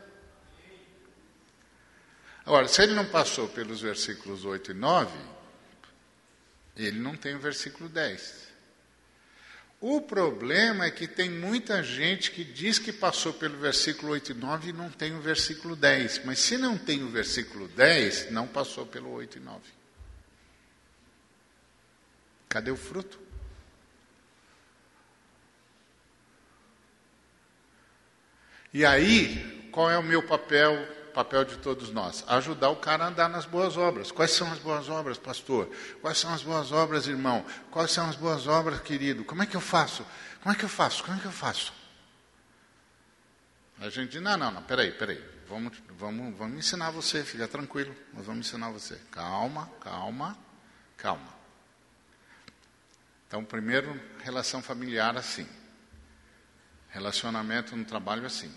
Agora, 2.45 2.67
se 2.67 2.83
ele 2.83 2.95
não 2.95 3.07
passou 3.07 3.49
pelos 3.49 3.81
versículos 3.81 4.45
8 4.45 4.73
e 4.73 4.75
9, 4.75 5.19
ele 6.77 6.99
não 6.99 7.17
tem 7.17 7.35
o 7.35 7.39
versículo 7.39 7.89
10. 7.89 8.49
O 9.81 10.01
problema 10.03 10.85
é 10.85 10.91
que 10.91 11.07
tem 11.07 11.31
muita 11.31 11.83
gente 11.83 12.31
que 12.31 12.45
diz 12.45 12.79
que 12.79 12.93
passou 12.93 13.33
pelo 13.33 13.57
versículo 13.59 14.13
8 14.13 14.33
e 14.33 14.35
9 14.35 14.69
e 14.69 14.73
não 14.73 14.91
tem 14.91 15.15
o 15.15 15.21
versículo 15.21 15.75
10. 15.75 16.25
Mas 16.25 16.39
se 16.41 16.59
não 16.59 16.77
tem 16.77 17.03
o 17.03 17.09
versículo 17.09 17.67
10, 17.69 18.31
não 18.31 18.47
passou 18.47 18.85
pelo 18.85 19.11
8 19.11 19.39
e 19.39 19.41
9. 19.41 19.80
Cadê 22.51 22.73
o 22.73 22.77
fruto? 22.77 23.17
E 28.75 28.85
aí, 28.85 29.69
qual 29.71 29.89
é 29.89 29.97
o 29.97 30.03
meu 30.03 30.21
papel, 30.21 30.77
papel 31.15 31.45
de 31.45 31.59
todos 31.59 31.91
nós? 31.91 32.25
Ajudar 32.27 32.71
o 32.71 32.77
cara 32.77 33.05
a 33.05 33.09
andar 33.09 33.29
nas 33.29 33.47
boas 33.47 33.77
obras. 33.77 34.11
Quais 34.11 34.33
são 34.33 34.51
as 34.51 34.59
boas 34.59 34.89
obras, 34.89 35.17
pastor? 35.17 35.71
Quais 36.03 36.19
são 36.19 36.35
as 36.35 36.43
boas 36.43 36.73
obras, 36.73 37.07
irmão? 37.07 37.47
Quais 37.71 37.93
são 37.93 38.09
as 38.09 38.17
boas 38.17 38.49
obras, 38.49 38.81
querido? 38.81 39.25
Como 39.25 39.45
é 39.45 39.47
que 39.47 39.57
eu 39.57 39.61
faço? 39.61 40.05
Como 40.43 40.53
é 40.53 40.59
que 40.59 40.65
eu 40.65 40.69
faço? 40.69 41.05
Como 41.05 41.17
é 41.17 41.21
que 41.21 41.27
eu 41.27 41.33
faço? 41.33 41.73
A 43.79 43.89
gente 43.91 44.11
diz, 44.11 44.23
não, 44.23 44.37
não, 44.37 44.51
não, 44.51 44.63
peraí, 44.65 44.91
peraí. 44.91 45.25
Vamos, 45.49 45.81
vamos, 45.91 46.37
vamos 46.37 46.59
ensinar 46.59 46.91
você, 46.91 47.23
fica 47.23 47.47
tranquilo. 47.47 47.95
Nós 48.13 48.27
vamos 48.27 48.45
ensinar 48.45 48.71
você. 48.71 49.01
Calma, 49.13 49.71
calma, 49.81 50.37
calma. 50.97 51.40
Então, 53.31 53.45
primeiro, 53.45 53.89
relação 54.25 54.61
familiar 54.61 55.17
assim. 55.17 55.47
Relacionamento 56.89 57.77
no 57.77 57.85
trabalho 57.85 58.27
assim. 58.27 58.53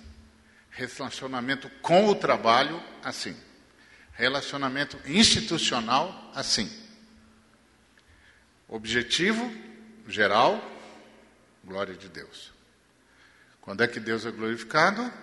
Relacionamento 0.72 1.70
com 1.84 2.10
o 2.10 2.16
trabalho 2.16 2.82
assim. 3.04 3.38
Relacionamento 4.14 5.00
institucional 5.06 6.32
assim. 6.34 6.68
Objetivo 8.68 9.48
geral, 10.08 10.60
glória 11.64 11.94
de 11.94 12.10
Deus. 12.10 12.52
Quando 13.62 13.84
é 13.84 13.88
que 13.88 14.00
Deus 14.00 14.26
é 14.26 14.32
glorificado? 14.32 15.14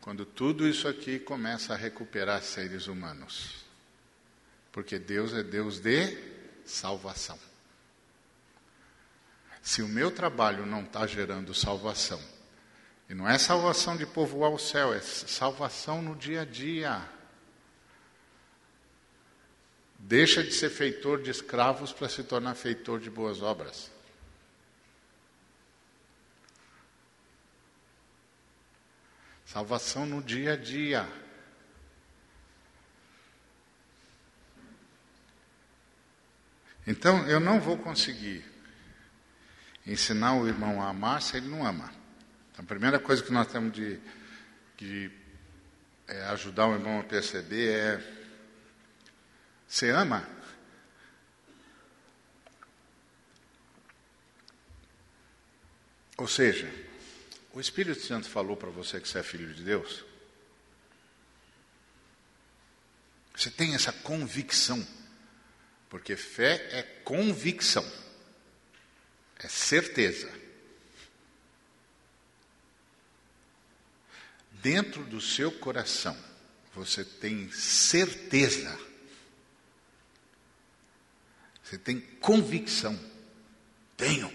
Quando 0.00 0.24
tudo 0.24 0.66
isso 0.66 0.88
aqui 0.88 1.18
começa 1.18 1.74
a 1.74 1.76
recuperar 1.76 2.42
seres 2.42 2.86
humanos. 2.86 3.66
Porque 4.72 4.98
Deus 4.98 5.34
é 5.34 5.42
Deus 5.42 5.78
de 5.78 6.16
salvação. 6.64 7.38
Se 9.64 9.80
o 9.80 9.88
meu 9.88 10.10
trabalho 10.10 10.66
não 10.66 10.82
está 10.82 11.06
gerando 11.06 11.54
salvação, 11.54 12.20
e 13.08 13.14
não 13.14 13.26
é 13.26 13.38
salvação 13.38 13.96
de 13.96 14.04
povoar 14.04 14.50
o 14.50 14.58
céu, 14.58 14.92
é 14.92 15.00
salvação 15.00 16.02
no 16.02 16.14
dia 16.14 16.42
a 16.42 16.44
dia. 16.44 17.02
Deixa 19.98 20.44
de 20.44 20.52
ser 20.52 20.68
feitor 20.68 21.22
de 21.22 21.30
escravos 21.30 21.94
para 21.94 22.10
se 22.10 22.22
tornar 22.22 22.54
feitor 22.56 23.00
de 23.00 23.08
boas 23.08 23.40
obras. 23.40 23.90
Salvação 29.46 30.04
no 30.04 30.22
dia 30.22 30.52
a 30.52 30.56
dia. 30.56 31.08
Então, 36.86 37.26
eu 37.26 37.40
não 37.40 37.58
vou 37.58 37.78
conseguir 37.78 38.53
ensinar 39.86 40.34
o 40.36 40.46
irmão 40.46 40.82
a 40.82 40.88
amar 40.88 41.20
se 41.22 41.36
ele 41.36 41.48
não 41.48 41.66
ama. 41.66 41.92
Então, 42.52 42.64
a 42.64 42.68
primeira 42.68 42.98
coisa 42.98 43.22
que 43.22 43.32
nós 43.32 43.46
temos 43.46 43.72
de, 43.72 44.00
de 44.76 45.10
é, 46.06 46.24
ajudar 46.26 46.68
o 46.68 46.74
irmão 46.74 47.00
a 47.00 47.04
perceber 47.04 47.70
é: 47.70 48.14
você 49.66 49.90
ama? 49.90 50.28
Ou 56.16 56.28
seja, 56.28 56.72
o 57.52 57.60
Espírito 57.60 58.00
Santo 58.00 58.28
falou 58.28 58.56
para 58.56 58.70
você 58.70 59.00
que 59.00 59.08
você 59.08 59.18
é 59.18 59.22
filho 59.22 59.52
de 59.52 59.62
Deus? 59.62 60.04
Você 63.36 63.50
tem 63.50 63.74
essa 63.74 63.92
convicção, 63.92 64.86
porque 65.90 66.16
fé 66.16 66.68
é 66.70 66.82
convicção, 66.82 67.84
é 69.44 69.48
certeza. 69.48 70.32
Dentro 74.50 75.04
do 75.04 75.20
seu 75.20 75.52
coração, 75.52 76.16
você 76.74 77.04
tem 77.04 77.52
certeza, 77.52 78.78
você 81.62 81.76
tem 81.76 82.00
convicção. 82.00 82.98
Tenho. 83.98 84.34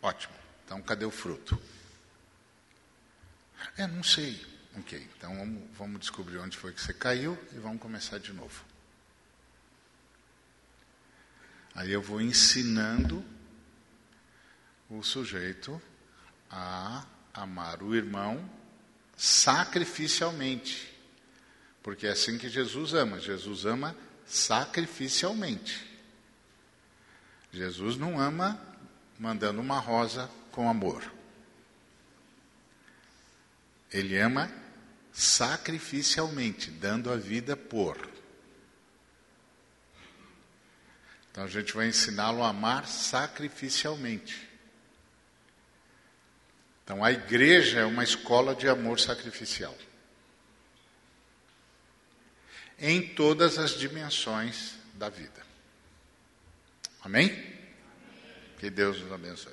Ótimo. 0.00 0.34
Então, 0.64 0.80
cadê 0.82 1.04
o 1.04 1.10
fruto? 1.10 1.60
É, 3.76 3.86
não 3.88 4.04
sei. 4.04 4.46
Ok, 4.76 5.08
então 5.16 5.36
vamos, 5.36 5.76
vamos 5.76 6.00
descobrir 6.00 6.38
onde 6.38 6.56
foi 6.56 6.72
que 6.72 6.80
você 6.80 6.94
caiu 6.94 7.36
e 7.52 7.58
vamos 7.58 7.82
começar 7.82 8.18
de 8.18 8.32
novo. 8.32 8.64
Aí 11.74 11.90
eu 11.90 12.00
vou 12.00 12.20
ensinando 12.20 13.24
o 14.88 15.02
sujeito 15.02 15.80
a 16.50 17.04
amar 17.32 17.82
o 17.82 17.94
irmão 17.94 18.48
sacrificialmente. 19.16 20.94
Porque 21.82 22.06
é 22.06 22.10
assim 22.10 22.38
que 22.38 22.48
Jesus 22.48 22.94
ama. 22.94 23.20
Jesus 23.20 23.66
ama 23.66 23.96
sacrificialmente. 24.26 25.86
Jesus 27.52 27.96
não 27.96 28.20
ama 28.20 28.60
mandando 29.18 29.60
uma 29.60 29.78
rosa 29.78 30.30
com 30.52 30.68
amor. 30.68 31.10
Ele 33.90 34.18
ama 34.18 34.50
sacrificialmente, 35.12 36.70
dando 36.70 37.10
a 37.10 37.16
vida 37.16 37.56
por. 37.56 37.96
Então 41.30 41.44
a 41.44 41.48
gente 41.48 41.72
vai 41.72 41.88
ensiná-lo 41.88 42.42
a 42.42 42.50
amar 42.50 42.86
sacrificialmente. 42.86 44.47
Então 46.88 47.04
a 47.04 47.12
igreja 47.12 47.80
é 47.80 47.84
uma 47.84 48.02
escola 48.02 48.54
de 48.54 48.66
amor 48.66 48.98
sacrificial. 48.98 49.76
Em 52.78 53.06
todas 53.08 53.58
as 53.58 53.72
dimensões 53.72 54.72
da 54.94 55.10
vida. 55.10 55.42
Amém? 57.02 57.28
Que 58.58 58.70
Deus 58.70 59.02
nos 59.02 59.12
abençoe. 59.12 59.52